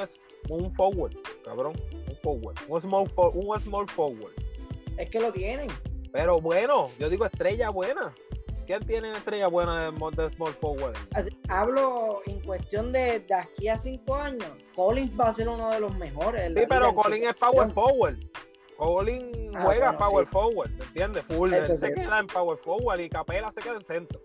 un 0.48 0.74
forward, 0.74 1.14
cabrón, 1.44 1.74
un 2.08 2.16
forward, 2.16 2.56
un 2.68 2.80
small, 2.80 3.08
for- 3.08 3.32
un 3.36 3.60
small 3.60 3.88
forward. 3.88 4.32
Es 4.96 5.10
que 5.10 5.20
lo 5.20 5.30
tienen. 5.32 5.68
Pero 6.12 6.40
bueno, 6.40 6.88
yo 6.98 7.08
digo 7.10 7.26
estrella 7.26 7.70
buena. 7.70 8.14
¿Quién 8.66 8.86
tiene 8.86 9.12
estrella 9.12 9.46
buena 9.48 9.90
de, 9.90 9.96
small 10.32 10.52
forward? 10.54 10.96
Hablo 11.48 12.22
en 12.26 12.40
cuestión 12.42 12.92
de, 12.92 13.20
de 13.20 13.34
aquí 13.34 13.68
a 13.68 13.76
cinco 13.76 14.14
años. 14.16 14.50
Collins 14.74 15.12
va 15.18 15.28
a 15.28 15.32
ser 15.32 15.48
uno 15.48 15.70
de 15.70 15.80
los 15.80 15.94
mejores. 15.96 16.52
Sí, 16.54 16.64
pero 16.68 16.92
su 16.92 16.94
es 17.30 17.34
power 17.34 17.70
forward. 17.70 18.16
Colin 18.76 19.50
Ah, 19.54 19.62
juega 19.62 19.92
bueno, 19.92 19.98
power 20.04 20.26
sí. 20.26 20.32
forward, 20.32 20.70
¿me 20.72 20.84
entiendes? 20.84 21.24
Full, 21.28 21.52
él 21.52 21.62
se 21.64 21.76
sí. 21.76 21.86
queda 21.94 22.18
en 22.18 22.26
power 22.26 22.58
forward 22.58 22.98
y 23.00 23.08
Capela 23.08 23.52
se 23.52 23.60
queda 23.60 23.74
en 23.76 23.84
centro. 23.84 24.20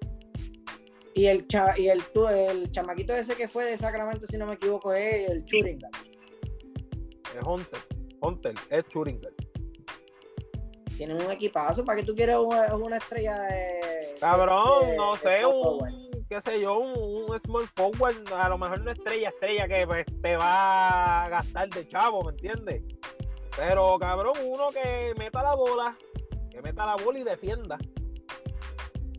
Y 1.13 1.27
el, 1.27 1.47
cha- 1.47 1.77
y 1.77 1.89
el, 1.89 2.01
tu- 2.05 2.27
el 2.27 2.71
chamaquito 2.71 3.13
ese 3.13 3.35
que 3.35 3.47
fue 3.47 3.65
de 3.65 3.77
Sacramento, 3.77 4.25
si 4.25 4.37
no 4.37 4.47
me 4.47 4.53
equivoco, 4.55 4.91
es 4.93 5.29
el 5.29 5.45
Churinga. 5.45 5.89
Es 7.37 7.45
Hunter. 7.45 7.79
Hunter 8.21 8.53
es 8.71 8.85
Churinga. 8.87 9.29
Tienen 10.99 11.15
un 11.25 11.31
equipazo. 11.31 11.85
¿Para 11.85 12.01
qué 12.01 12.05
tú 12.05 12.13
quieres 12.13 12.35
una, 12.35 12.75
una 12.75 12.97
estrella 12.97 13.39
de. 13.43 14.17
Cabrón, 14.19 14.85
de- 14.85 14.97
no 14.97 15.13
de 15.13 15.19
sé, 15.19 15.45
un, 15.45 16.25
qué 16.27 16.41
sé 16.41 16.59
yo, 16.59 16.77
un, 16.77 17.31
un 17.31 17.39
small 17.39 17.65
forward, 17.69 18.33
a 18.33 18.49
lo 18.49 18.57
mejor 18.57 18.81
una 18.81 18.91
estrella, 18.91 19.29
estrella 19.29 19.65
que 19.69 19.87
pues, 19.87 20.05
te 20.21 20.35
va 20.35 21.23
a 21.23 21.29
gastar 21.29 21.69
de 21.69 21.87
chavo, 21.87 22.21
¿me 22.25 22.31
entiendes? 22.31 22.83
Pero 23.55 23.97
cabrón, 23.97 24.33
uno 24.43 24.71
que 24.71 25.13
meta 25.17 25.41
la 25.41 25.55
bola, 25.55 25.97
que 26.51 26.61
meta 26.61 26.85
la 26.85 26.97
bola 26.97 27.19
y 27.19 27.23
defienda. 27.23 27.77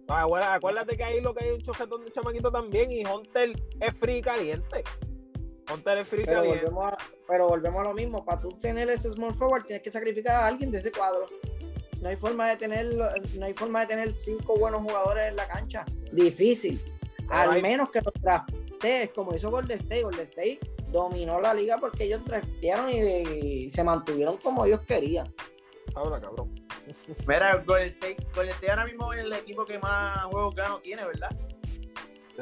Ah, 0.07 0.27
acuérdate 0.53 0.99
que 0.99 1.05
ahí 1.05 1.23
lo 1.23 1.33
que 1.33 1.45
hay 1.47 1.51
un 1.53 1.63
choquetón 1.63 2.05
de 2.05 2.13
chamaquito 2.13 2.53
también 2.53 2.93
y 2.93 3.07
Hunter 3.07 3.53
es 3.81 3.97
free 3.97 4.21
caliente. 4.21 4.85
Hunter 5.73 5.97
es 5.97 6.09
free 6.09 6.25
Pero 6.27 6.43
caliente. 6.43 6.65
volvemos, 6.67 6.93
a, 6.93 6.99
pero 7.27 7.49
volvemos 7.49 7.81
a 7.81 7.85
lo 7.85 7.95
mismo. 7.95 8.23
Para 8.23 8.39
tú 8.43 8.49
tener 8.61 8.91
ese 8.91 9.11
small 9.13 9.33
forward, 9.33 9.65
tienes 9.65 9.83
que 9.83 9.91
sacrificar 9.91 10.37
a 10.37 10.47
alguien 10.47 10.71
de 10.71 10.81
ese 10.81 10.93
cuadro. 10.93 11.27
No 12.01 12.09
hay 12.09 12.17
forma 12.17 12.49
de 12.49 12.57
tener, 12.57 12.87
no 13.39 13.45
hay 13.45 13.53
forma 13.55 13.81
de 13.81 13.87
tener 13.89 14.13
cinco 14.17 14.57
buenos 14.57 14.83
jugadores 14.83 15.29
en 15.29 15.37
la 15.37 15.47
cancha. 15.47 15.85
Difícil. 16.13 16.81
Al 17.29 17.51
hay- 17.53 17.63
menos 17.63 17.91
que 17.91 18.01
los 18.01 18.13
draftees, 18.21 19.11
como 19.15 19.35
hizo 19.35 19.51
Golden 19.51 19.77
State. 19.79 20.03
Golden 20.03 20.23
State 20.25 20.61
dominó 20.91 21.41
la 21.41 21.55
liga 21.55 21.79
porque 21.79 22.05
ellos 22.05 22.25
draftearon 22.25 22.91
y, 22.91 22.97
y 23.67 23.71
se 23.71 23.85
mantuvieron 23.85 24.37
como 24.39 24.65
ellos 24.65 24.81
querían. 24.83 25.33
Ahora, 25.95 26.21
cabrón. 26.21 26.55
Mira, 27.27 27.57
Golden 27.67 27.89
State, 27.89 28.17
Golden 28.35 28.55
State 28.55 28.71
ahora 28.71 28.85
mismo 28.87 29.13
es 29.13 29.21
el 29.25 29.33
equipo 29.33 29.65
que 29.65 29.79
más 29.79 30.25
juegos 30.25 30.55
ganos 30.55 30.83
tiene, 30.83 31.05
¿verdad? 31.05 31.31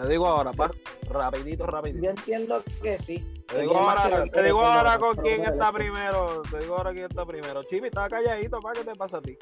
Te 0.00 0.08
digo 0.08 0.26
ahora, 0.28 0.52
pa, 0.52 0.70
rapidito, 1.10 1.64
Yo 1.64 1.70
rapidito. 1.70 2.08
entiendo 2.10 2.62
que 2.82 2.98
sí. 2.98 3.18
Te 3.48 3.60
digo 3.62 3.76
ahora, 3.78 4.24
te 4.30 4.42
digo 4.42 4.64
ahora 4.64 4.98
con 4.98 5.16
quién 5.16 5.44
está 5.44 5.72
primero. 5.72 6.42
Te 6.50 6.58
digo 6.60 6.76
ahora 6.76 6.92
quién 6.92 7.06
está 7.06 7.24
primero. 7.26 7.62
Chimi, 7.64 7.88
estaba 7.88 8.08
calladito, 8.08 8.60
pa, 8.60 8.72
¿qué 8.74 8.84
te 8.84 8.94
pasa 8.94 9.16
a 9.18 9.22
ti? 9.22 9.36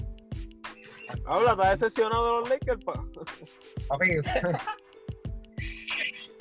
Habla, 1.27 1.53
¿estás 1.53 1.71
decepcionado 1.81 2.25
de 2.25 2.31
los 2.41 2.49
Lakers, 2.49 2.85
pa? 2.85 2.95
Papi, 3.89 4.11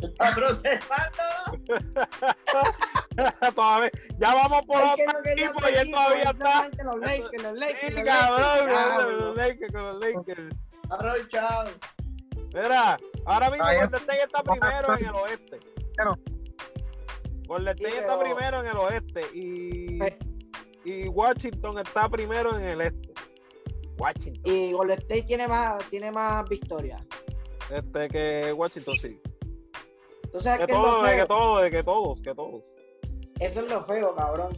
Está 0.01 0.35
procesando. 0.35 1.23
Todavía- 3.55 3.91
ya 4.17 4.33
vamos 4.35 4.61
por 4.65 4.81
Es 4.81 4.89
otro 4.91 5.05
no 5.23 5.29
equipo 5.29 5.69
y 5.69 5.73
él 5.75 5.89
todavía 5.91 6.23
está. 6.31 6.69
Los 6.83 6.99
Lakers, 6.99 7.43
los 7.43 7.53
Lakers, 7.53 7.79
Sí, 7.81 7.91
los 7.93 8.03
cabrón, 8.03 8.41
Lakers. 8.41 8.73
cabrón, 8.73 9.07
Diablo. 9.07 9.25
los 9.27 9.35
Lakers, 9.37 9.71
con 9.73 9.83
los 9.83 9.99
Lakers. 9.99 10.55
Aprovechado. 10.89 11.69
Mira, 12.53 12.97
ahora 13.25 13.49
mismo 13.49 13.65
Golden 13.65 13.95
State 14.01 14.21
está 14.23 14.43
primero 14.43 14.97
en 14.97 15.05
el 15.05 15.15
oeste. 15.15 15.59
Pero- 15.95 16.17
Golden 17.47 17.75
State 17.77 17.97
está 17.99 18.19
primero 18.19 18.59
en 18.61 18.67
el 18.67 18.77
oeste 18.77 19.21
y, 19.33 20.03
Eh. 20.03 20.17
y 20.83 21.07
Washington 21.07 21.79
está 21.79 22.09
primero 22.09 22.57
en 22.57 22.63
el 22.65 22.81
este. 22.81 23.13
Washington. 23.97 24.41
Y 24.43 24.71
Golden 24.73 24.97
State 24.99 25.23
tiene 25.23 25.47
más, 25.47 25.77
tiene 25.89 26.11
más 26.11 26.47
victorias. 26.49 27.01
Este 27.71 28.07
que 28.09 28.53
Washington 28.53 28.95
sí. 28.97 29.19
¿Tú 30.31 30.39
sabes 30.39 30.59
Que 30.61 30.65
qué 30.67 30.71
es 30.73 30.77
lo 30.77 30.83
todos, 30.83 31.03
de 31.03 31.09
que 31.11 31.15
de 31.63 31.71
que 31.71 31.83
todos, 31.83 32.21
que 32.21 32.35
todos. 32.35 32.63
Eso 33.39 33.61
es 33.61 33.69
lo 33.71 33.81
feo, 33.83 34.15
cabrón. 34.15 34.57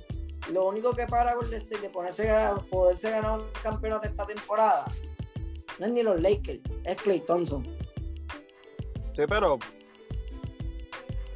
Lo 0.51 0.67
único 0.67 0.93
que 0.95 1.05
para 1.07 1.35
Golden 1.35 1.55
State 1.61 1.81
de 1.81 1.89
ponerse 1.89 2.33
poderse 2.69 3.11
ganar 3.11 3.39
un 3.39 3.45
campeonato 3.61 4.07
esta 4.07 4.25
temporada 4.25 4.85
no 5.77 5.85
es 5.85 5.91
ni 5.91 6.03
los 6.03 6.19
Lakers, 6.21 6.61
es 6.85 6.95
Clay 7.01 7.19
Thompson. 7.19 7.63
Sí, 9.17 9.23
pero. 9.27 9.57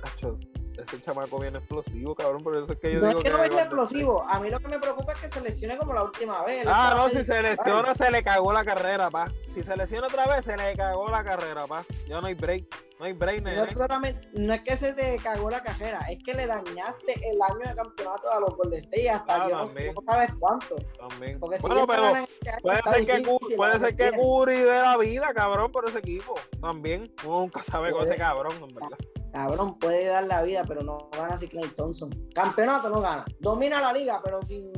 Tacho, 0.03 0.35
ese 0.83 1.01
chamaco 1.01 1.39
viene 1.39 1.57
explosivo, 1.59 2.15
cabrón. 2.15 2.43
Por 2.43 2.55
eso 2.55 2.71
es 2.71 2.79
que 2.79 2.93
yo 2.93 2.99
No 2.99 3.07
digo 3.07 3.19
es 3.19 3.23
que 3.25 3.29
no 3.31 3.39
venga 3.39 3.61
explosivo. 3.61 4.25
A 4.27 4.39
mí 4.39 4.49
lo 4.49 4.59
que 4.59 4.67
me 4.67 4.79
preocupa 4.79 5.13
es 5.13 5.19
que 5.19 5.29
se 5.29 5.41
lesione 5.41 5.77
como 5.77 5.93
la 5.93 6.03
última 6.03 6.43
vez. 6.43 6.65
Ah, 6.67 6.93
no, 6.95 7.09
si 7.09 7.23
se 7.23 7.41
lesiona, 7.41 7.93
se 7.95 8.09
le 8.11 8.23
cagó 8.23 8.51
la 8.53 8.63
carrera, 8.65 9.09
pa. 9.09 9.31
Si 9.53 9.63
se 9.63 9.75
lesiona 9.75 10.07
otra 10.07 10.27
vez, 10.27 10.45
se 10.45 10.55
le 10.57 10.75
cagó 10.75 11.09
la 11.09 11.23
carrera, 11.23 11.67
pa. 11.67 11.83
Ya 12.07 12.19
no 12.21 12.27
hay 12.27 12.33
break. 12.33 12.65
No 12.99 13.05
hay 13.05 13.13
break. 13.13 13.41
No, 13.41 13.65
solamente, 13.71 14.27
no 14.33 14.53
es 14.53 14.61
que 14.61 14.77
se 14.77 14.93
te 14.93 15.17
cagó 15.17 15.49
la 15.49 15.63
cajera, 15.63 16.01
es 16.09 16.23
que 16.23 16.35
le 16.35 16.45
dañaste 16.45 17.13
el 17.31 17.41
año 17.41 17.67
de 17.69 17.75
campeonato 17.75 18.31
a 18.31 18.39
los 18.39 18.55
Golden 18.55 18.77
State 18.79 19.09
hasta 19.09 19.43
Ah, 19.45 19.49
yo 19.49 19.55
no, 19.93 20.03
sabes 20.05 20.29
cuánto. 20.39 20.75
También. 20.99 21.39
Porque 21.39 21.57
si 21.57 21.63
Bueno, 21.63 21.87
pero 21.87 22.15
este 22.15 22.61
puede 22.61 22.81
ser 22.83 23.05
que, 23.07 23.17
difícil, 23.17 23.55
puede 23.57 23.79
ser 23.79 23.95
que. 23.95 24.11
Curry 24.11 24.55
dé 24.57 24.79
la 24.81 24.97
vida, 24.97 25.33
cabrón, 25.33 25.71
por 25.71 25.89
ese 25.89 25.97
equipo. 25.97 26.35
También. 26.61 27.11
Uno 27.25 27.39
nunca 27.39 27.63
sabe 27.63 27.89
con 27.89 28.01
Puede. 28.01 28.11
ese 28.11 28.19
cabrón, 28.21 28.53
en 28.61 28.75
verdad. 28.75 28.97
Cabrón, 29.31 29.79
puede 29.79 30.05
dar 30.07 30.25
la 30.25 30.43
vida, 30.43 30.63
pero 30.67 30.81
no 30.81 31.09
gana 31.11 31.37
sin 31.37 31.49
Clay 31.49 31.69
Thompson. 31.69 32.09
Campeonato 32.35 32.89
no 32.89 33.01
gana. 33.01 33.25
Domina 33.39 33.79
la 33.79 33.93
liga, 33.93 34.19
pero 34.23 34.41
sin 34.43 34.71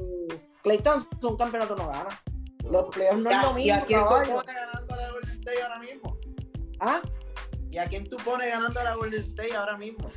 Clay 0.62 0.78
Thompson, 0.80 1.38
campeonato 1.38 1.76
no 1.76 1.88
gana. 1.88 2.22
Los 2.70 2.88
playoffs 2.96 3.20
no 3.20 3.30
es 3.30 3.42
lo 3.42 3.58
¿Y 3.60 3.70
a 3.72 3.78
mismo, 3.78 3.88
quién 3.88 4.00
tú 4.00 4.08
pones 4.10 4.56
ganando 4.56 4.94
a 4.94 4.98
la 4.98 5.10
Golden 5.12 5.32
State 5.32 5.62
ahora 5.64 5.80
mismo? 5.80 6.18
¿Ah? 6.80 7.02
¿Y 7.72 7.78
a 7.78 7.88
quién 7.90 8.10
tú 8.10 8.18
pones 8.18 8.50
ganando 8.50 8.80
a 8.80 8.84
la 8.84 8.96
Golden 8.96 9.22
State 9.24 9.56
ahora 9.56 9.78
mismo? 9.78 10.10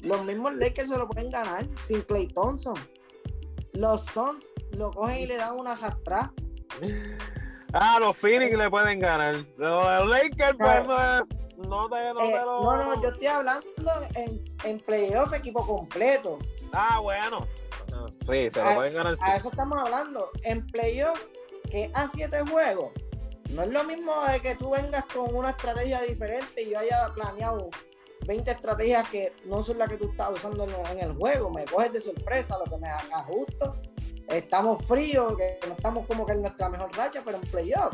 Los 0.00 0.24
mismos 0.24 0.54
Lakers 0.54 0.90
se 0.90 0.98
lo 0.98 1.08
pueden 1.08 1.30
ganar 1.30 1.66
sin 1.82 2.00
Clay 2.02 2.28
Thompson. 2.28 2.74
Los 3.74 4.04
Suns 4.06 4.50
lo 4.72 4.90
cogen 4.90 5.18
y 5.18 5.26
le 5.26 5.36
dan 5.36 5.56
una 5.58 5.76
jastrá. 5.76 6.32
Ah, 7.72 7.98
los 8.00 8.16
Phoenix 8.16 8.56
le 8.56 8.70
pueden 8.70 9.00
ganar. 9.00 9.34
Los 9.56 10.08
Lakers, 10.08 10.56
pues, 10.58 10.70
Ah. 10.88 11.22
no, 11.28 11.33
no 11.68 11.88
te, 11.88 12.14
no 12.14 12.20
Eh, 12.20 12.32
te 12.32 12.40
lo. 12.40 12.62
no, 12.62 12.76
no, 12.96 13.02
yo 13.02 13.08
estoy 13.10 13.26
hablando 13.26 13.68
en, 14.14 14.44
en 14.64 14.80
playoff 14.80 15.32
equipo 15.32 15.66
completo. 15.66 16.38
Ah, 16.72 17.00
bueno. 17.00 17.46
Sí, 18.22 18.48
se 18.52 18.60
lo 18.60 18.62
Ah, 18.64 18.74
pueden 18.76 18.94
ganar. 18.94 19.14
sí. 19.16 19.22
A 19.24 19.36
eso 19.36 19.48
estamos 19.50 19.78
hablando. 19.78 20.30
En 20.42 20.66
playoff, 20.66 21.20
que 21.70 21.90
a 21.94 22.08
siete 22.08 22.40
juegos, 22.48 22.92
no 23.50 23.62
es 23.62 23.68
lo 23.70 23.84
mismo 23.84 24.12
de 24.24 24.40
que 24.40 24.54
tú 24.56 24.70
vengas 24.70 25.04
con 25.06 25.34
una 25.34 25.50
estrategia 25.50 26.00
diferente 26.02 26.62
y 26.62 26.70
yo 26.70 26.78
haya 26.78 27.08
planeado 27.14 27.68
20 28.26 28.50
estrategias 28.50 29.08
que 29.10 29.32
no 29.44 29.62
son 29.62 29.78
las 29.78 29.88
que 29.88 29.96
tú 29.98 30.08
estás 30.10 30.30
usando 30.30 30.64
en, 30.64 30.98
en 30.98 31.10
el 31.10 31.16
juego. 31.16 31.50
Me 31.50 31.64
coges 31.66 31.92
de 31.92 32.00
sorpresa, 32.00 32.58
lo 32.58 32.64
que 32.64 32.78
me 32.78 32.88
ajusto. 32.88 33.76
Estamos 34.28 34.82
fríos, 34.86 35.36
que 35.36 35.58
no 35.68 35.74
estamos 35.74 36.06
como 36.06 36.24
que 36.24 36.32
en 36.32 36.40
nuestra 36.42 36.68
mejor 36.70 36.90
racha, 36.96 37.20
pero 37.24 37.36
en 37.36 37.42
playoff. 37.44 37.92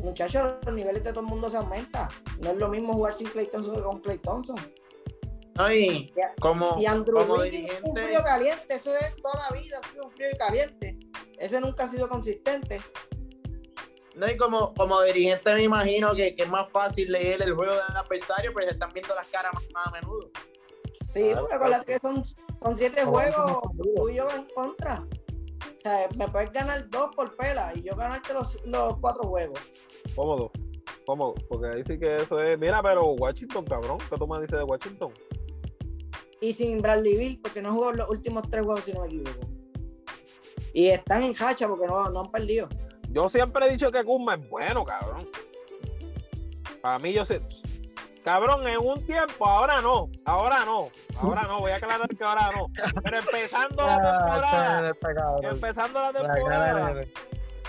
Muchachos, 0.00 0.54
los 0.64 0.74
niveles 0.74 1.04
de 1.04 1.10
todo 1.10 1.20
el 1.20 1.26
mundo 1.26 1.50
se 1.50 1.56
aumentan. 1.56 2.08
No 2.40 2.50
es 2.50 2.56
lo 2.56 2.68
mismo 2.68 2.92
jugar 2.94 3.14
sin 3.14 3.28
Clay 3.28 3.46
Thompson 3.50 3.74
que 3.76 3.82
con 3.82 4.00
Clay 4.00 4.18
Thompson. 4.18 4.56
No, 5.56 5.70
y 5.72 6.10
Ya. 6.16 6.32
como, 6.40 6.76
Y 6.78 6.86
Andrew 6.86 7.18
como 7.18 7.34
Wiggins 7.34 7.68
es 7.70 7.80
un 7.82 7.94
dirigente, 7.94 8.04
frío 8.06 8.24
caliente, 8.24 8.74
eso 8.74 8.94
es 8.94 9.16
toda 9.16 9.34
la 9.50 9.60
vida, 9.60 9.78
ha 9.82 9.88
sido 9.90 10.04
un 10.06 10.10
frío 10.12 10.28
y 10.32 10.38
caliente. 10.38 10.98
Ese 11.38 11.60
nunca 11.60 11.84
ha 11.84 11.88
sido 11.88 12.08
consistente. 12.08 12.80
no, 14.16 14.28
y 14.30 14.36
como, 14.36 14.72
como 14.74 15.02
dirigente 15.02 15.54
me 15.54 15.64
imagino 15.64 16.14
que, 16.14 16.34
que 16.34 16.42
es 16.44 16.48
más 16.48 16.68
fácil 16.70 17.10
leer 17.12 17.42
el 17.42 17.54
juego 17.54 17.72
del 17.74 17.96
adversario, 17.96 18.52
pero 18.54 18.66
se 18.68 18.72
están 18.74 18.90
viendo 18.92 19.14
las 19.14 19.28
caras 19.28 19.52
más, 19.54 19.64
más 19.74 19.86
a 19.88 19.90
menudo. 19.90 20.30
Sí, 21.10 21.22
Claro, 21.24 21.40
porque 21.40 21.54
acuérdate 21.56 21.84
que 21.92 21.98
son, 21.98 22.22
son 22.62 22.76
siete 22.76 23.02
juegos, 23.04 23.34
somos 23.34 23.62
amigos. 23.64 23.88
tú 23.96 24.08
y 24.08 24.14
yo 24.16 24.30
en 24.30 24.44
contra. 24.54 25.04
O 25.80 25.82
sea, 25.82 26.08
me 26.14 26.28
puedes 26.28 26.52
ganar 26.52 26.90
dos 26.90 27.08
por 27.16 27.34
pela 27.36 27.72
y 27.74 27.80
yo 27.80 27.96
ganarte 27.96 28.34
los, 28.34 28.58
los 28.66 28.98
cuatro 28.98 29.26
juegos. 29.26 29.58
Cómodo. 30.14 30.52
Cómodo. 31.06 31.34
Porque 31.48 31.68
ahí 31.68 31.82
sí 31.86 31.98
que 31.98 32.16
eso 32.16 32.38
es. 32.38 32.58
Mira, 32.58 32.82
pero 32.82 33.12
Washington, 33.12 33.64
cabrón. 33.64 33.96
¿Qué 34.10 34.16
tú 34.18 34.26
me 34.26 34.42
dices 34.42 34.58
de 34.58 34.64
Washington? 34.64 35.10
Y 36.42 36.52
sin 36.52 36.82
Bradley 36.82 37.16
Bill, 37.16 37.40
porque 37.42 37.62
no 37.62 37.72
jugó 37.72 37.92
los 37.92 38.10
últimos 38.10 38.44
tres 38.50 38.62
juegos, 38.62 38.84
si 38.84 38.92
no 38.92 39.00
me 39.00 39.06
equivoco. 39.06 39.48
Y 40.74 40.88
están 40.88 41.22
en 41.22 41.34
hacha 41.38 41.66
porque 41.66 41.86
no, 41.86 42.10
no 42.10 42.20
han 42.20 42.30
perdido. 42.30 42.68
Yo 43.08 43.30
siempre 43.30 43.66
he 43.66 43.70
dicho 43.70 43.90
que 43.90 44.04
Kuzma 44.04 44.34
es 44.34 44.50
bueno, 44.50 44.84
cabrón. 44.84 45.30
Para 46.82 46.98
mí, 46.98 47.14
yo 47.14 47.24
sé. 47.24 47.40
Cabrón, 48.24 48.66
en 48.68 48.78
un 48.78 49.04
tiempo, 49.06 49.46
ahora 49.46 49.80
no. 49.80 50.08
Ahora 50.24 50.64
no. 50.64 50.88
Ahora 51.20 51.42
no. 51.44 51.60
Voy 51.60 51.72
a 51.72 51.76
aclarar 51.76 52.08
que 52.08 52.22
ahora 52.24 52.50
no. 52.54 52.66
Pero 53.02 53.18
empezando 53.18 53.86
la 53.86 53.96
temporada. 54.18 54.82
temporada. 54.92 55.38
Empezando 55.42 56.00
la 56.00 56.12
temporada. 56.12 56.94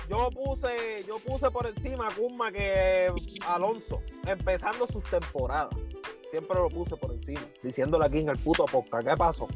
Yo 0.10 0.30
puse, 0.32 1.04
yo 1.08 1.20
puse 1.20 1.50
por 1.52 1.68
encima 1.68 2.08
a 2.08 2.12
Kuzma 2.14 2.52
que 2.52 3.08
Alonso, 3.50 4.02
empezando 4.28 4.86
sus 4.86 5.04
temporadas. 5.06 5.70
Siempre 6.32 6.58
lo 6.60 6.68
puse 6.70 6.98
por 6.98 7.12
encima, 7.12 7.42
diciéndole 7.64 8.06
aquí 8.06 8.20
en 8.20 8.30
el 8.30 8.38
puto 8.38 8.66
podcast. 8.66 9.08
¿Qué 9.08 9.16
pasó? 9.16 9.48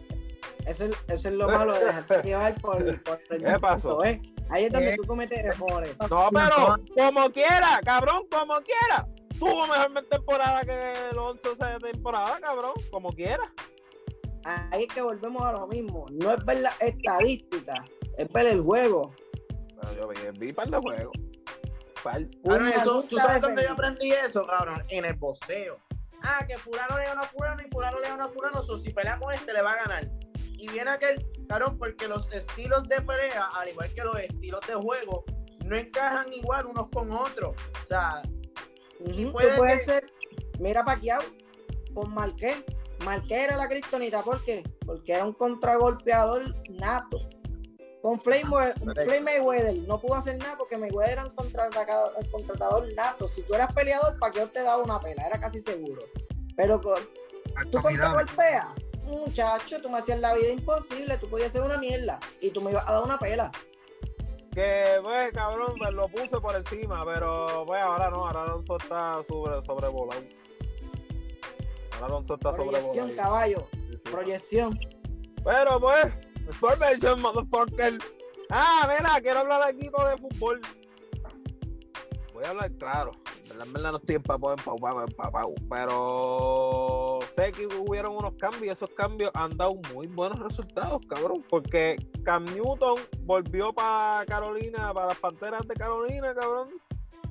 Eso, 0.65 0.86
es- 0.86 0.97
eso 1.08 1.27
es 1.29 1.34
lo 1.34 1.47
malo 1.49 1.73
de 1.73 1.86
dejarte 1.86 2.21
llevar 2.23 2.55
por, 2.62 2.77
por 3.03 3.19
el 3.29 3.43
¿Qué 3.43 3.60
pasó? 3.60 3.89
punto, 3.89 4.05
¿eh? 4.05 4.21
Ahí 4.49 4.65
es 4.65 4.71
donde 4.71 4.91
¿Qué? 4.91 4.95
tú 4.97 5.03
cometes 5.08 5.43
errores. 5.43 5.95
No, 6.10 6.29
pero 6.31 6.77
como 6.97 7.29
quiera, 7.31 7.79
cabrón, 7.84 8.21
como 8.31 8.55
quiera. 8.62 9.08
Tuvo 9.39 9.67
mejor 9.67 10.05
temporada 10.09 10.61
que 10.63 10.71
Alonso 11.11 11.53
esa 11.53 11.77
temporada, 11.79 12.39
cabrón, 12.39 12.73
como 12.89 13.11
quiera. 13.11 13.51
Ahí 14.45 14.83
es 14.83 14.93
que 14.93 15.01
volvemos 15.01 15.41
a 15.41 15.51
lo 15.53 15.67
mismo. 15.67 16.05
No 16.11 16.31
es 16.31 16.45
ver 16.45 16.61
la 16.61 16.73
estadística, 16.79 17.83
es 18.17 18.31
ver 18.31 18.45
el 18.47 18.61
juego. 18.61 19.13
Pero 19.81 19.93
yo 19.93 20.07
vi, 20.07 20.39
vi 20.39 20.53
par 20.53 20.69
de 20.69 20.77
juegos. 20.77 21.17
Par. 22.03 22.21
Cabrón, 22.43 22.71
Kuzma 22.71 22.71
eso, 22.71 23.03
¿Tú 23.09 23.17
sabes 23.17 23.41
dónde 23.41 23.63
yo 23.63 23.71
aprendí 23.71 24.11
eso, 24.11 24.45
cabrón? 24.45 24.83
En 24.89 25.05
el 25.05 25.15
boxeo. 25.15 25.79
Ah, 26.21 26.45
que 26.47 26.57
fulano 26.57 26.97
le 26.97 27.05
gana 27.05 27.21
a 27.21 27.25
fulano 27.25 27.61
y 27.61 27.69
fulano 27.71 27.99
le 27.99 28.07
gana 28.07 28.25
a 28.25 28.29
fulano, 28.29 28.63
so, 28.63 28.77
si 28.77 28.91
pelea 28.91 29.19
con 29.19 29.33
este 29.33 29.53
le 29.53 29.61
va 29.61 29.73
a 29.73 29.75
ganar. 29.75 30.09
Y 30.57 30.67
viene 30.69 30.91
aquel, 30.91 31.25
cabrón, 31.49 31.77
porque 31.77 32.07
los 32.07 32.31
estilos 32.31 32.87
de 32.87 33.01
pelea, 33.01 33.49
al 33.55 33.69
igual 33.69 33.93
que 33.93 34.03
los 34.03 34.17
estilos 34.17 34.61
de 34.67 34.75
juego, 34.75 35.25
no 35.65 35.75
encajan 35.75 36.31
igual 36.31 36.67
unos 36.67 36.89
con 36.91 37.11
otros. 37.11 37.55
O 37.83 37.87
sea, 37.87 38.21
Puede 38.99 39.49
Tú 39.49 39.55
puedes 39.58 39.79
que- 39.86 39.91
ser, 39.91 40.12
mira 40.60 40.84
Paquiao 40.86 41.21
con 41.93 42.13
Marqués. 42.13 42.58
Marqués 43.03 43.39
era 43.45 43.58
la 43.58 43.67
kriptonita, 43.67 44.21
¿por 44.21 44.43
qué? 44.43 44.63
Porque 44.86 45.13
era 45.13 45.25
un 45.25 45.34
contragolpeador 45.34 46.43
nato. 46.69 47.19
Con 48.01 48.21
May- 48.25 48.43
Floyd 48.43 49.21
Mayweather 49.21 49.75
no 49.88 49.99
pudo 49.99 50.13
hacer 50.15 50.38
nada 50.38 50.55
porque 50.58 50.77
Mayweather 50.77 51.13
era 51.13 51.25
un 51.25 51.36
contratador 52.31 52.93
nato. 52.93 53.27
Si 53.27 53.41
tú 53.41 53.55
eras 53.55 53.73
peleador, 53.73 54.17
Paquiao 54.19 54.47
te 54.47 54.62
daba 54.62 54.84
una 54.84 54.99
pela, 54.99 55.25
era 55.25 55.39
casi 55.39 55.60
seguro. 55.62 56.03
Pero 56.55 56.79
con- 56.81 57.01
tú 57.71 57.81
contragolpeas, 57.81 58.67
muchacho, 59.03 59.81
tú 59.81 59.89
me 59.89 59.97
hacías 59.99 60.19
la 60.19 60.34
vida 60.36 60.49
imposible, 60.49 61.17
tú 61.17 61.27
podías 61.29 61.49
hacer 61.49 61.62
una 61.63 61.77
mierda 61.79 62.19
y 62.41 62.51
tú 62.51 62.62
me 62.62 62.71
ibas 62.71 62.88
a 62.88 62.93
dar 62.93 63.03
una 63.03 63.17
pela. 63.17 63.51
Que, 64.55 64.99
pues, 65.03 65.33
cabrón, 65.33 65.75
me 65.79 65.91
lo 65.91 66.07
puse 66.07 66.39
por 66.39 66.55
encima, 66.55 67.03
pero, 67.05 67.65
pues, 67.67 67.81
ahora 67.81 68.09
no, 68.09 68.25
ahora 68.25 68.43
Alonso 68.43 68.77
está 68.77 69.21
sobre, 69.27 69.63
sobrevolado. 69.65 70.21
Ahora 71.95 72.05
Alonso 72.07 72.33
está 72.35 72.51
Proyección, 72.53 72.93
sobrevolado. 72.93 73.15
caballo, 73.17 73.67
Sí, 73.71 73.91
sí. 73.91 73.97
proyección. 74.11 74.79
Pero, 75.43 75.79
pues, 75.79 76.05
information, 76.47 77.21
motherfucker. 77.21 77.97
Ah, 78.49 78.87
mira, 78.87 79.19
quiero 79.21 79.39
hablar 79.39 79.61
aquí 79.63 79.89
todo 79.89 80.07
de 80.07 80.17
fútbol. 80.17 80.61
Voy 82.33 82.43
a 82.45 82.49
hablar 82.49 82.71
claro. 82.77 83.11
En 83.51 83.73
verdad 83.73 83.91
no 83.91 83.97
estoy 83.97 84.15
empapado, 84.15 84.53
empapado, 84.53 85.03
empapado. 85.03 85.53
Pero 85.69 87.04
sé 87.35 87.51
que 87.51 87.67
hubieron 87.67 88.15
unos 88.15 88.33
cambios 88.35 88.63
y 88.63 88.69
esos 88.69 88.89
cambios 88.91 89.31
han 89.33 89.57
dado 89.57 89.75
muy 89.93 90.07
buenos 90.07 90.39
resultados, 90.39 91.01
cabrón. 91.07 91.43
Porque 91.49 91.97
Cam 92.23 92.45
Newton 92.45 92.95
volvió 93.21 93.73
para 93.73 94.25
Carolina, 94.25 94.93
para 94.93 95.07
las 95.07 95.19
Panteras 95.19 95.67
de 95.67 95.73
Carolina, 95.73 96.33
cabrón. 96.33 96.69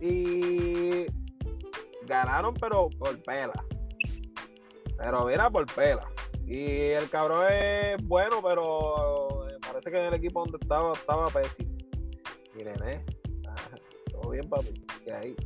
Y 0.00 1.06
ganaron, 2.06 2.52
pero 2.54 2.90
por 2.90 3.20
pela. 3.22 3.64
Pero 4.98 5.26
mira, 5.26 5.50
por 5.50 5.66
pela. 5.72 6.06
Y 6.46 6.90
el 6.90 7.08
cabrón 7.08 7.46
es 7.50 7.96
bueno, 8.04 8.42
pero 8.42 9.48
eh, 9.48 9.56
parece 9.60 9.90
que 9.90 9.98
en 9.98 10.04
el 10.06 10.14
equipo 10.14 10.40
donde 10.40 10.58
estaba 10.60 10.92
estaba 10.92 11.28
pésimo. 11.28 11.72
Nené, 12.54 13.04
ah, 13.48 13.54
todo 14.12 14.30
bien, 14.30 14.48
papi. 14.48 14.72
Que 15.04 15.12
ahí. 15.12 15.36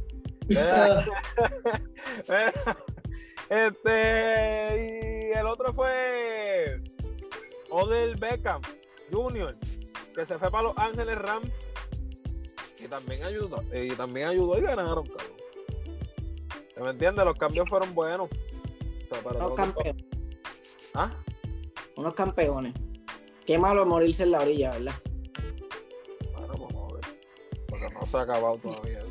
este, 3.50 5.30
y 5.32 5.38
el 5.38 5.46
otro 5.46 5.72
fue 5.72 6.80
Odell 7.70 8.16
Beckham 8.16 8.60
Jr., 9.10 9.54
que 10.14 10.26
se 10.26 10.38
fue 10.38 10.50
para 10.50 10.64
Los 10.64 10.78
Ángeles 10.78 11.18
Rams. 11.18 11.50
Y 12.78 12.86
también 12.86 13.24
ayudó, 13.24 13.58
y 13.72 13.88
también 13.90 14.28
ayudó 14.28 14.58
y 14.58 14.62
ganaron, 14.62 15.06
cabrón. 15.06 15.38
¿Se 16.74 16.84
¿Me 16.84 16.90
entiendes? 16.90 17.24
Los 17.24 17.36
cambios 17.36 17.68
fueron 17.68 17.92
buenos. 17.94 18.30
O 18.30 19.14
sea, 19.14 19.22
para 19.22 19.38
Unos 19.38 19.54
campeones. 19.56 20.04
¿Ah? 20.94 21.10
Unos 21.96 22.14
campeones. 22.14 22.74
Qué 23.44 23.58
malo 23.58 23.84
morirse 23.84 24.22
en 24.22 24.30
la 24.30 24.38
orilla, 24.38 24.70
¿verdad? 24.70 24.94
Bueno, 26.32 26.52
vamos 26.52 26.92
a 26.92 26.94
ver. 26.94 27.04
Porque 27.68 27.90
no 27.90 28.06
se 28.06 28.16
ha 28.16 28.20
acabado 28.20 28.58
todavía 28.58 28.98
eso. 28.98 29.07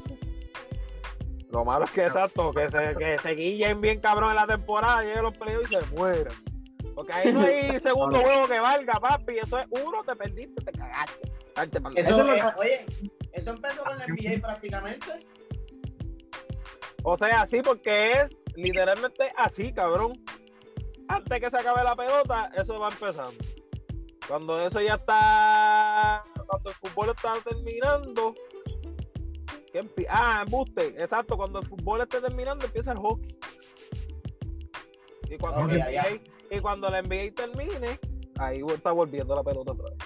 Lo 1.50 1.64
malo 1.64 1.86
es 1.86 1.92
que 1.92 2.06
exacto, 2.06 2.52
que 2.52 2.70
se, 2.70 2.96
que 2.96 3.18
se 3.18 3.32
guillen 3.32 3.80
bien 3.80 4.02
cabrón 4.02 4.32
en 4.32 4.36
la 4.36 4.48
temporada, 4.48 5.02
lleguen 5.02 5.24
los 5.24 5.38
playoffs 5.38 5.72
y 5.72 5.76
se 5.76 5.96
mueran. 5.96 6.34
Porque 6.94 7.14
ahí 7.14 7.32
no 7.32 7.42
hay 7.42 7.80
segundo 7.80 8.20
juego 8.20 8.48
que 8.48 8.60
valga, 8.60 8.94
papi. 9.00 9.38
Eso 9.40 9.60
es 9.60 9.68
uno, 9.70 10.04
te 10.04 10.16
perdiste, 10.16 10.64
te 10.64 10.72
cagaste. 10.72 11.32
Eso, 11.56 11.90
Eso 11.96 12.22
es 12.22 12.28
lo 12.28 12.36
eh, 12.36 12.54
oye, 12.58 12.86
eso 13.32 13.52
empezó 13.52 13.84
con 13.84 14.02
el 14.02 14.14
NBA 14.14 14.42
prácticamente. 14.42 15.08
O 17.04 17.16
sea, 17.16 17.42
así 17.42 17.62
porque 17.62 18.14
es 18.14 18.36
literalmente 18.56 19.32
así, 19.38 19.72
cabrón. 19.72 20.14
Antes 21.08 21.40
que 21.40 21.50
se 21.50 21.58
acabe 21.58 21.84
la 21.84 21.96
pelota, 21.96 22.52
eso 22.56 22.80
va 22.80 22.90
empezando. 22.90 23.44
Cuando 24.28 24.66
eso 24.66 24.82
ya 24.82 24.96
está. 24.96 26.24
Cuando 26.48 26.70
el 26.70 26.76
fútbol 26.76 27.10
está 27.16 27.34
terminando. 27.44 28.36
¿Qué 29.78 29.84
empie- 29.84 30.08
ah, 30.10 30.44
embuste. 30.46 30.88
Exacto, 31.02 31.38
cuando 31.38 31.60
el 31.60 31.68
fútbol 31.68 32.02
esté 32.02 32.22
terminando, 32.22 32.66
empieza 32.66 32.92
el 32.92 32.98
hockey. 33.00 33.38
Y 35.30 35.38
cuando, 35.38 35.66
Ok, 35.66 35.72
el 35.72 35.78
ya, 35.80 35.92
ya. 35.92 36.02
NBA, 36.04 36.58
y 36.58 36.60
cuando 36.62 36.88
el 36.88 36.96
NBA 37.06 37.34
termine, 37.36 38.00
ahí 38.40 38.62
está 38.74 38.92
volviendo 38.92 39.36
la 39.36 39.44
pelota 39.44 39.74
otra 39.74 39.90
vez. 39.90 39.98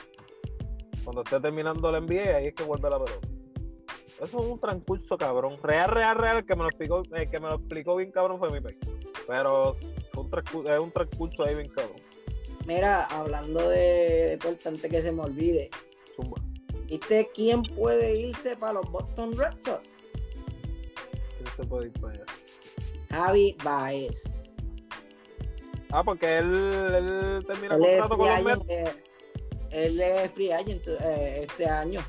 Cuando 1.04 1.24
esté 1.24 1.40
terminando 1.40 1.90
el 1.90 2.04
NBA, 2.06 2.38
ahí 2.38 2.48
es 2.48 2.54
que 2.54 2.64
vuelve 2.64 2.90
la 2.90 3.04
pelota. 3.04 3.28
Eso 4.22 4.40
es 4.40 4.46
un 4.48 4.60
transcurso 4.60 5.18
cabrón. 5.18 5.58
Real, 5.64 5.90
real, 5.90 6.16
real, 6.16 6.38
el 6.38 6.46
que 6.46 6.56
me 6.56 6.62
lo 6.64 6.70
explicó, 6.70 7.02
el 7.12 7.30
que 7.30 7.40
me 7.40 7.50
lo 7.50 7.56
explicó 7.56 7.96
bien 7.96 8.12
cabrón 8.12 8.38
fue 8.40 8.52
mi 8.52 8.62
país. 8.62 8.78
Pero 9.28 9.76
fue 10.12 10.24
un 10.24 10.30
transcurso, 10.30 10.74
es 10.74 10.80
un 10.80 10.92
transcurso 10.92 11.44
ahí 11.44 11.56
bien 11.56 11.70
cabrón. 11.70 11.96
Mira, 12.68 13.06
hablando 13.06 13.68
de 13.70 14.38
deporte, 14.38 14.70
antes 14.70 14.90
que 14.92 15.02
se 15.02 15.12
me 15.12 15.22
olvide. 15.24 15.70
¿Viste 16.92 17.30
quién 17.34 17.64
puede 17.64 18.16
irse 18.16 18.56
para 18.58 18.74
los 18.74 18.92
Boston 18.92 19.36
Red 19.38 19.54
Sox? 19.62 19.96
¿Quién 21.38 21.56
se 21.56 21.64
puede 21.64 21.88
ir 21.88 21.94
para 21.94 22.14
allá? 22.14 22.26
Javi 23.10 23.56
Baez. 23.64 24.24
Ah, 25.92 26.04
porque 26.04 26.38
él, 26.38 26.54
él 26.94 27.46
termina 27.48 27.76
es 27.76 28.02
contrato 28.02 28.18
con 28.18 28.28
los 28.28 28.44
Mets. 28.44 28.70
eh, 28.70 29.04
él 29.72 30.00
es 30.02 30.32
free 30.32 30.52
agent 30.52 30.88
eh, 30.88 31.48
este 31.50 31.66
año. 31.66 32.02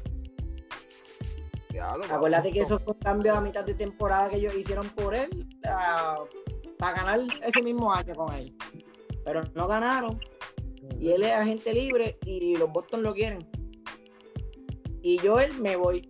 Diablo, 1.70 2.04
Acuérdate 2.10 2.52
que 2.52 2.60
esos 2.60 2.80
cambios 3.02 3.36
a 3.36 3.40
mitad 3.40 3.64
de 3.64 3.74
temporada 3.74 4.28
que 4.28 4.36
ellos 4.36 4.54
hicieron 4.54 4.88
por 4.90 5.14
él 5.14 5.48
ah, 5.64 6.18
para 6.78 6.96
ganar 6.98 7.20
ese 7.42 7.62
mismo 7.62 7.92
año 7.92 8.14
con 8.14 8.34
él. 8.34 8.54
Pero 9.24 9.42
no 9.54 9.66
ganaron 9.68 10.20
y 11.00 11.12
él 11.12 11.22
es 11.22 11.32
agente 11.32 11.72
libre 11.72 12.18
y 12.24 12.56
los 12.56 12.70
Boston 12.70 13.02
lo 13.02 13.14
quieren. 13.14 13.38
Y 15.02 15.18
yo 15.18 15.38
él 15.40 15.52
me 15.60 15.76
voy. 15.76 16.08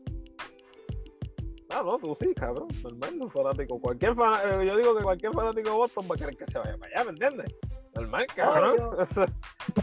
Ah, 1.71 1.83
no, 1.85 1.97
tú 1.99 2.15
sí, 2.15 2.35
cabrón. 2.35 2.69
Normal, 2.83 3.19
un 3.23 3.31
fanático. 3.31 3.81
Cualquier 3.81 4.15
fana- 4.15 4.43
eh, 4.63 4.67
yo 4.67 4.77
digo 4.77 4.95
que 4.95 5.03
cualquier 5.03 5.33
fanático 5.33 5.71
de 5.71 5.75
Boston 5.77 6.07
va 6.11 6.15
a 6.15 6.19
querer 6.19 6.37
que 6.37 6.45
se 6.47 6.59
vaya 6.59 6.77
para 6.77 6.93
allá, 6.95 7.05
¿me 7.05 7.11
entiendes? 7.11 7.55
Normal, 7.95 8.27
cabrón. 8.35 8.71
Obvio. 8.79 9.01
Eso, 9.03 9.25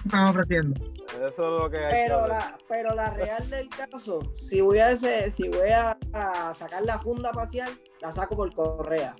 Están 0.06 0.28
ofreciendo. 0.28 0.86
eso 1.16 1.28
es 1.28 1.38
lo 1.64 1.70
que 1.70 1.78
hay 1.78 1.92
que 1.92 2.04
Pero 2.04 2.18
hacer. 2.20 2.30
la, 2.30 2.58
pero 2.68 2.96
la 2.96 3.10
real 3.12 3.50
del 3.50 3.70
caso, 3.70 4.20
si 4.36 4.62
voy 4.62 4.78
a 4.80 4.92
ese- 4.92 5.32
si 5.32 5.48
voy 5.50 5.70
a, 5.70 5.98
a 6.14 6.54
sacar 6.54 6.84
la 6.84 7.00
funda 7.00 7.34
facial, 7.34 7.72
la 8.02 8.14
saco 8.14 8.36
por 8.36 8.54
correa. 8.54 9.16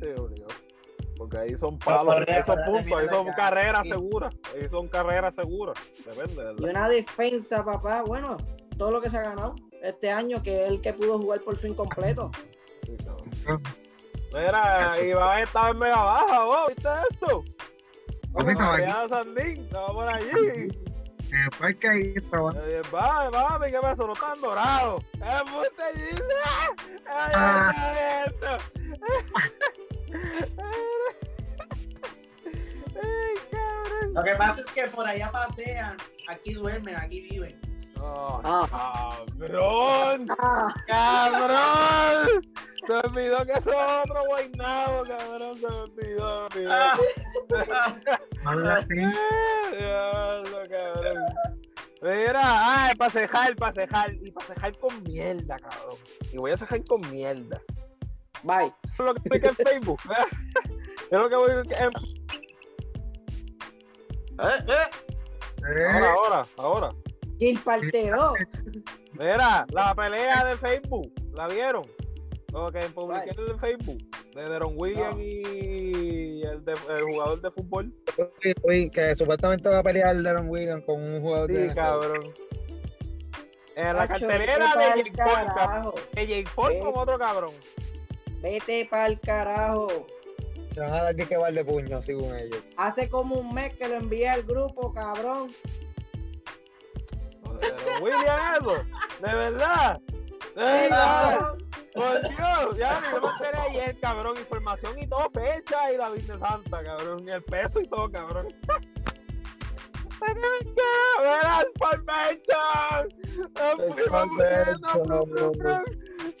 Sí. 0.00 0.06
Porque 1.18 1.36
ahí 1.36 1.56
son 1.58 1.78
palos, 1.80 2.14
Correa, 2.14 2.36
ahí 2.36 2.42
son 2.44 2.58
puntos, 2.64 2.92
ahí 2.98 3.08
son 3.08 3.26
carreras 3.34 3.82
Sí. 3.82 3.88
seguras. 3.90 4.34
Ahí 4.54 4.68
son 4.70 4.88
carreras 4.88 5.34
seguras. 5.34 5.74
Depende, 6.06 6.32
Y 6.32 6.36
¿verdad? 6.36 6.56
una 6.70 6.88
defensa, 6.88 7.64
papá, 7.64 8.02
bueno, 8.02 8.36
todo 8.78 8.92
lo 8.92 9.00
que 9.00 9.10
se 9.10 9.18
ha 9.18 9.22
ganado 9.22 9.56
este 9.82 10.10
año, 10.12 10.40
que 10.42 10.64
es 10.64 10.70
el 10.70 10.80
que 10.80 10.92
pudo 10.92 11.18
jugar 11.18 11.40
por 11.40 11.56
fin 11.56 11.74
completo. 11.74 12.30
Sí, 12.86 12.96
cabrón. 13.44 13.62
Mira, 14.32 15.00
Iván 15.02 15.38
estaba 15.40 15.70
en 15.70 15.78
mega 15.78 16.02
baja, 16.02 16.44
vos, 16.44 16.68
¿viste 16.68 16.88
eso? 17.10 17.44
Aquí. 18.38 18.54
María 18.54 19.06
Sandín, 19.08 19.64
estaba 19.64 19.86
por 19.88 20.08
allí. 20.08 20.28
En 21.30 21.40
el 21.42 21.50
parque 21.58 21.88
ahí 21.88 22.12
estaba. 22.14 22.52
Eh, 22.66 22.82
Va, 22.94 23.30
papi, 23.30 23.70
¿qué 23.70 23.78
pasó? 23.80 24.06
No 24.06 24.12
están 24.12 24.40
dorados. 24.40 25.04
¡Es 25.14 25.50
muy! 25.50 25.66
¡Ay, 27.06 27.32
Ah. 27.34 27.72
ay, 27.76 27.96
esto! 28.28 29.97
¡Ay, 32.94 33.34
cabrón! 33.50 34.14
Lo 34.14 34.22
que 34.24 34.34
pasa 34.36 34.60
es 34.60 34.66
que 34.68 34.84
por 34.88 35.06
allá 35.06 35.30
pasean, 35.30 35.96
aquí 36.28 36.54
duermen, 36.54 36.96
aquí 36.96 37.20
viven. 37.20 37.60
Oh, 38.00 38.40
Ah. 38.44 39.24
¡Cabrón! 39.38 40.26
Ah, 40.38 40.74
¡Cabrón! 40.86 42.42
Se 42.86 42.92
me 42.92 42.98
olvidó 43.00 43.44
que 43.44 43.52
eso 43.52 43.70
es 43.70 43.76
otro 44.04 44.22
guaynabo, 44.28 45.02
cabrón. 45.04 45.58
Se 45.58 45.66
me 45.66 45.74
olvidó, 45.76 46.48
me 46.54 46.66
olvidó. 46.66 46.72
Ah. 46.72 46.98
Habla. 48.44 48.86
Diablo, 49.78 50.58
cabrón. 50.70 51.24
Mira, 52.00 52.40
ah, 52.44 52.92
para 52.96 53.10
cejar, 53.10 53.56
para 53.56 53.72
cejar. 53.72 54.14
Y 54.14 54.30
para 54.30 54.46
cejar 54.46 54.78
con 54.78 55.02
mierda, 55.02 55.58
cabrón. 55.58 55.96
Y 56.32 56.36
voy 56.38 56.52
a 56.52 56.56
cejar 56.56 56.82
con 56.84 57.00
mierda. 57.10 57.60
Bye. 58.42 58.72
Es 58.84 58.98
lo 58.98 59.14
que 59.14 59.20
explica 59.20 59.48
en 59.48 59.54
Facebook. 59.56 60.00
Es 61.10 61.18
lo 61.18 61.28
que 61.30 61.36
voy 61.36 61.50
en... 61.52 61.58
Eh, 61.70 61.88
eh. 64.38 64.72
Eh, 65.68 65.86
Ahora, 65.90 66.12
ahora, 66.12 66.46
ahora. 66.58 66.88
Gil 67.38 67.58
parte 67.60 68.10
2. 68.10 68.32
Mira, 69.14 69.66
la 69.70 69.94
pelea 69.94 70.44
de 70.44 70.56
Facebook, 70.58 71.10
¿la 71.32 71.48
vieron? 71.48 71.82
Lo 72.52 72.70
que 72.72 72.80
publiqué 72.90 73.30
en 73.30 73.50
el 73.50 73.58
Facebook, 73.60 73.98
de 74.34 74.48
Deron 74.48 74.74
Williams 74.76 75.16
No. 75.16 75.20
y 75.22 76.42
el, 76.44 76.64
de- 76.64 76.72
el 76.72 77.02
jugador 77.04 77.40
de 77.40 77.50
fútbol. 77.50 77.92
oye, 78.62 78.90
que 78.90 79.14
supuestamente 79.14 79.68
va 79.68 79.78
a 79.78 79.82
pelear 79.82 80.16
Deron 80.16 80.48
Williams 80.48 80.84
con 80.84 81.02
un 81.02 81.20
jugador 81.20 81.50
de 81.50 81.68
Sí, 81.70 81.74
cabrón. 81.74 82.32
En 83.76 83.96
la 83.96 84.08
cartelera 84.08 84.74
vete 84.76 85.02
de 85.02 85.10
Jake 85.10 85.12
Paul. 85.16 85.94
De 86.12 86.26
Jake 86.26 86.48
Paul 86.54 86.78
con 86.80 86.92
otro 86.96 87.18
cabrón. 87.18 87.50
Vete 88.40 88.86
pa'l 88.90 89.18
carajo. 89.20 90.06
Se 90.72 90.80
van 90.80 90.92
a 90.92 91.02
dar 91.04 91.16
que 91.16 91.26
de 91.26 91.64
puño, 91.64 92.02
según 92.02 92.36
ellos. 92.36 92.62
Hace 92.76 93.08
como 93.08 93.36
un 93.36 93.52
mes 93.52 93.74
que 93.74 93.88
lo 93.88 93.96
envié 93.96 94.28
al 94.28 94.42
grupo, 94.44 94.92
cabrón. 94.92 95.50
Deron 97.60 98.02
Williams, 98.02 98.58
eso. 98.60 98.74
De 99.20 99.34
verdad. 99.34 100.00
De 100.54 100.62
verdad. 100.62 101.54
Por 101.94 102.20
Dios, 102.20 102.78
ya 102.78 103.02
yo 103.10 103.20
me 103.20 103.28
enteré 103.28 103.58
ayer, 103.58 103.98
cabrón, 104.00 104.36
información 104.38 104.98
y 104.98 105.06
todo, 105.08 105.28
fecha 105.30 105.92
y 105.92 105.96
la 105.96 106.10
Virgen 106.10 106.38
Santa, 106.38 106.84
cabrón, 106.84 107.26
y 107.26 107.30
el 107.30 107.42
peso 107.42 107.80
y 107.80 107.88
todo, 107.88 108.08
cabrón. 108.10 108.46
¡Verás 111.20 111.66
por 111.78 112.04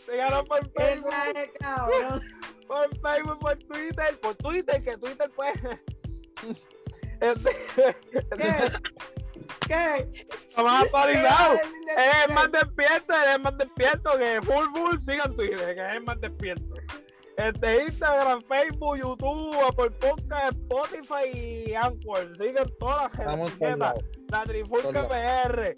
Benchon! 0.08 0.14
¡Nos 0.16 0.16
fuimos 0.16 0.16
muriendo, 0.16 0.16
brum, 0.16 0.16
brum, 0.16 0.16
brum! 0.16 0.16
Se 0.16 0.16
ganó 0.16 0.44
por 0.44 0.72
¿Qué 0.72 0.82
Facebook, 0.82 1.12
cabrón? 1.60 2.22
por 2.66 3.00
Facebook, 3.00 3.38
por 3.40 3.58
Twitter, 3.58 4.20
por 4.20 4.34
Twitter, 4.36 4.82
que 4.82 4.96
Twitter 4.96 5.30
pues... 5.34 5.52
Este, 7.20 7.50
¿Qué? 8.36 8.72
¿Qué? 9.66 10.08
está 10.48 10.62
más 10.62 10.84
actualizado. 10.84 11.56
¿Qué? 11.56 12.22
Es 12.24 12.32
más 12.32 12.52
despierto, 12.52 13.12
es 13.34 13.40
más 13.40 13.58
despierto 13.58 14.16
que 14.16 14.40
full 14.42 14.66
full, 14.72 14.98
sigan 15.00 15.34
Twitter, 15.34 15.74
que 15.74 15.84
es 15.84 15.96
el 15.96 16.04
más 16.04 16.20
despierto. 16.20 16.74
Este 17.36 17.84
Instagram, 17.84 18.42
Facebook, 18.44 18.98
YouTube, 18.98 19.56
Apple 19.66 19.90
Podcast, 19.90 20.52
Spotify 20.52 21.66
y 21.68 21.74
Anchor. 21.74 22.36
Sigan 22.36 22.70
todas 22.78 23.10
las 23.18 23.48
etiquetas. 23.48 23.94
La 24.28 24.44
Trifulca 24.44 25.08
PR. 25.08 25.74